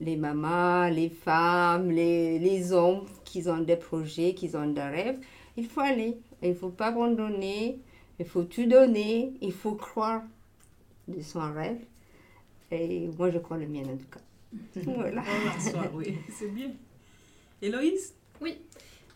les 0.00 0.16
mamans, 0.16 0.88
les 0.88 1.08
femmes, 1.08 1.90
les, 1.90 2.38
les 2.38 2.72
hommes 2.72 3.06
qui 3.24 3.48
ont 3.48 3.60
des 3.60 3.76
projets, 3.76 4.34
qui 4.34 4.54
ont 4.54 4.66
des 4.66 4.82
rêves, 4.82 5.18
il 5.56 5.66
faut 5.66 5.80
aller. 5.80 6.18
Il 6.42 6.50
ne 6.50 6.54
faut 6.54 6.70
pas 6.70 6.86
abandonner, 6.86 7.80
il 8.18 8.26
faut 8.26 8.44
tout 8.44 8.66
donner, 8.66 9.32
il 9.40 9.52
faut 9.52 9.74
croire 9.74 10.22
de 11.08 11.20
son 11.22 11.40
rêve. 11.52 11.80
Et 12.70 13.08
moi, 13.18 13.30
je 13.30 13.38
crois 13.38 13.58
le 13.58 13.66
mien 13.66 13.82
en 13.82 13.96
tout 13.96 14.06
cas. 14.10 14.20
voilà. 14.84 15.22
oui, 15.94 16.16
c'est 16.30 16.48
bien. 16.48 16.70
Héloïse? 17.62 18.14
Oui. 18.40 18.58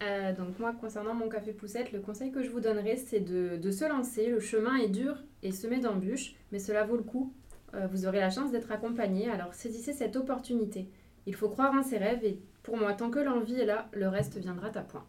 Euh, 0.02 0.32
donc 0.32 0.58
moi, 0.58 0.72
concernant 0.72 1.14
mon 1.14 1.28
café 1.28 1.52
poussette, 1.52 1.92
le 1.92 2.00
conseil 2.00 2.30
que 2.30 2.42
je 2.42 2.50
vous 2.50 2.60
donnerais, 2.60 2.96
c'est 2.96 3.20
de, 3.20 3.56
de, 3.56 3.70
se 3.70 3.84
lancer. 3.84 4.28
Le 4.28 4.40
chemin 4.40 4.76
est 4.76 4.88
dur 4.88 5.16
et 5.42 5.52
semé 5.52 5.78
d'embûches, 5.78 6.34
mais 6.52 6.58
cela 6.58 6.84
vaut 6.84 6.96
le 6.96 7.02
coup. 7.02 7.32
Euh, 7.74 7.86
vous 7.86 8.06
aurez 8.06 8.20
la 8.20 8.30
chance 8.30 8.52
d'être 8.52 8.70
accompagné, 8.70 9.28
alors 9.30 9.54
saisissez 9.54 9.92
cette 9.92 10.16
opportunité. 10.16 10.88
Il 11.26 11.34
faut 11.34 11.48
croire 11.48 11.72
en 11.72 11.82
ses 11.82 11.98
rêves 11.98 12.24
et 12.24 12.38
pour 12.62 12.76
moi, 12.76 12.92
tant 12.94 13.10
que 13.10 13.18
l'envie 13.18 13.60
est 13.60 13.66
là, 13.66 13.88
le 13.92 14.08
reste 14.08 14.38
viendra 14.38 14.68
à 14.68 14.82
point. 14.82 15.04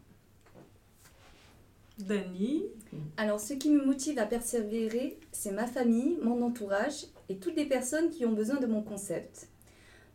Dani 1.98 2.64
Alors, 3.16 3.40
ce 3.40 3.54
qui 3.54 3.70
me 3.70 3.84
motive 3.84 4.18
à 4.18 4.26
persévérer, 4.26 5.18
c'est 5.32 5.52
ma 5.52 5.66
famille, 5.66 6.18
mon 6.22 6.42
entourage 6.42 7.06
et 7.28 7.36
toutes 7.36 7.56
les 7.56 7.64
personnes 7.64 8.10
qui 8.10 8.26
ont 8.26 8.32
besoin 8.32 8.60
de 8.60 8.66
mon 8.66 8.82
concept. 8.82 9.48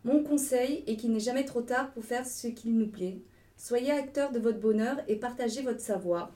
Mon 0.04 0.22
conseil 0.22 0.84
est 0.86 0.96
qu'il 0.96 1.12
n'est 1.12 1.20
jamais 1.20 1.44
trop 1.44 1.62
tard 1.62 1.90
pour 1.92 2.04
faire 2.04 2.26
ce 2.26 2.48
qu'il 2.48 2.76
nous 2.76 2.88
plaît. 2.88 3.18
Soyez 3.56 3.92
acteurs 3.92 4.32
de 4.32 4.38
votre 4.38 4.60
bonheur 4.60 4.98
et 5.08 5.16
partagez 5.16 5.62
votre 5.62 5.80
savoir. 5.80 6.32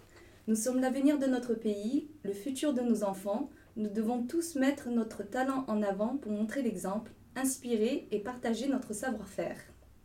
Nous 0.47 0.55
sommes 0.55 0.81
l'avenir 0.81 1.19
de 1.19 1.27
notre 1.27 1.55
pays, 1.55 2.09
le 2.23 2.33
futur 2.33 2.73
de 2.73 2.81
nos 2.81 3.03
enfants. 3.03 3.51
Nous 3.77 3.89
devons 3.89 4.25
tous 4.25 4.55
mettre 4.55 4.89
notre 4.91 5.23
talent 5.23 5.65
en 5.67 5.83
avant 5.83 6.17
pour 6.17 6.33
montrer 6.33 6.63
l'exemple, 6.63 7.11
inspirer 7.35 8.07
et 8.11 8.21
partager 8.21 8.69
notre 8.69 8.95
savoir-faire. 8.95 9.59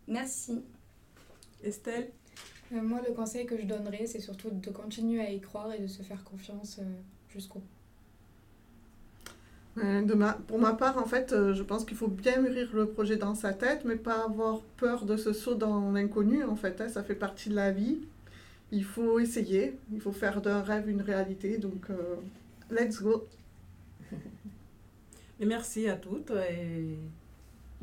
Merci. 0.08 0.63
Estelle 1.63 2.12
euh, 2.74 2.82
Moi, 2.82 3.02
le 3.08 3.13
conseil 3.13 3.45
que 3.45 3.58
je 3.58 3.65
donnerais, 3.65 4.08
c'est 4.08 4.19
surtout 4.19 4.50
de 4.50 4.69
continuer 4.71 5.21
à 5.21 5.32
y 5.32 5.39
croire 5.39 5.71
et 5.74 5.80
de 5.80 5.88
se 5.88 6.02
faire 6.02 6.24
confiance 6.24 6.80
euh, 6.80 6.84
jusqu'au 7.30 7.60
bout. 7.60 7.81
Euh, 9.77 10.01
pour 10.47 10.60
ma 10.60 10.73
part, 10.73 10.97
en 10.97 11.05
fait, 11.05 11.34
je 11.53 11.63
pense 11.63 11.86
qu'il 11.86 11.95
faut 11.97 12.07
bien 12.07 12.41
mûrir 12.41 12.69
le 12.73 12.88
projet 12.88 13.15
dans 13.15 13.36
sa 13.36 13.53
tête, 13.53 13.84
mais 13.86 13.95
pas 13.95 14.25
avoir 14.25 14.60
peur 14.77 15.05
de 15.05 15.15
ce 15.17 15.34
saut 15.34 15.55
dans 15.55 15.91
l'inconnu, 15.91 16.43
en 16.43 16.55
fait. 16.55 16.81
Hein, 16.81 16.89
ça 16.89 17.03
fait 17.03 17.15
partie 17.15 17.49
de 17.49 17.55
la 17.55 17.71
vie. 17.71 17.99
Il 18.71 18.84
faut 18.84 19.19
essayer, 19.19 19.77
il 19.93 19.99
faut 20.01 20.12
faire 20.12 20.41
d'un 20.41 20.62
rêve 20.62 20.89
une 20.89 21.01
réalité. 21.01 21.57
Donc, 21.57 21.88
let's 22.69 23.01
go. 23.01 23.27
merci 25.39 25.88
à 25.89 25.95
toutes. 25.95 26.31
Et 26.31 26.97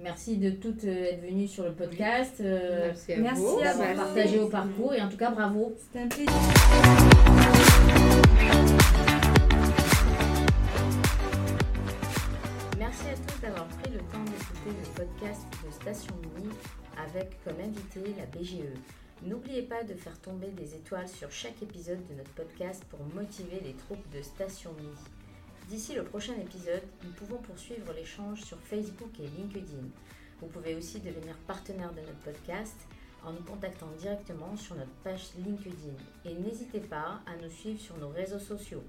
Merci 0.00 0.36
de 0.36 0.50
toutes 0.50 0.84
euh, 0.84 1.04
être 1.10 1.22
venues 1.22 1.48
sur 1.48 1.64
le 1.64 1.72
podcast. 1.72 2.34
euh, 2.40 2.86
Merci 2.86 3.12
à 3.14 3.18
merci 3.18 3.42
vous. 3.42 3.58
à 3.58 3.64
d'avoir 3.64 3.94
partagé 3.96 4.38
au 4.38 4.48
parcours 4.48 4.94
et 4.94 5.02
en 5.02 5.08
tout 5.08 5.16
cas 5.16 5.32
bravo. 5.32 5.74
C'était 5.80 6.04
un 6.04 6.08
plaisir. 6.08 6.32
de 15.20 15.70
Station 15.72 16.14
Mini 16.22 16.48
avec 16.96 17.42
comme 17.42 17.58
invité 17.60 18.14
la 18.16 18.26
BGE. 18.26 18.78
N'oubliez 19.22 19.62
pas 19.62 19.82
de 19.82 19.94
faire 19.94 20.16
tomber 20.20 20.48
des 20.52 20.76
étoiles 20.76 21.08
sur 21.08 21.30
chaque 21.32 21.60
épisode 21.60 22.06
de 22.06 22.14
notre 22.14 22.30
podcast 22.30 22.84
pour 22.84 23.00
motiver 23.16 23.58
les 23.64 23.74
troupes 23.74 24.08
de 24.10 24.22
Station 24.22 24.72
Mini. 24.74 24.94
D'ici 25.68 25.94
le 25.94 26.04
prochain 26.04 26.34
épisode, 26.34 26.82
nous 27.02 27.10
pouvons 27.10 27.38
poursuivre 27.38 27.92
l'échange 27.94 28.42
sur 28.42 28.58
Facebook 28.60 29.10
et 29.18 29.26
LinkedIn. 29.26 29.88
Vous 30.40 30.46
pouvez 30.46 30.76
aussi 30.76 31.00
devenir 31.00 31.36
partenaire 31.48 31.92
de 31.92 32.00
notre 32.00 32.20
podcast 32.20 32.76
en 33.24 33.32
nous 33.32 33.42
contactant 33.42 33.90
directement 33.98 34.56
sur 34.56 34.76
notre 34.76 34.94
page 35.02 35.30
LinkedIn. 35.36 35.96
Et 36.26 36.34
n'hésitez 36.34 36.80
pas 36.80 37.22
à 37.26 37.36
nous 37.42 37.50
suivre 37.50 37.80
sur 37.80 37.96
nos 37.98 38.10
réseaux 38.10 38.38
sociaux. 38.38 38.84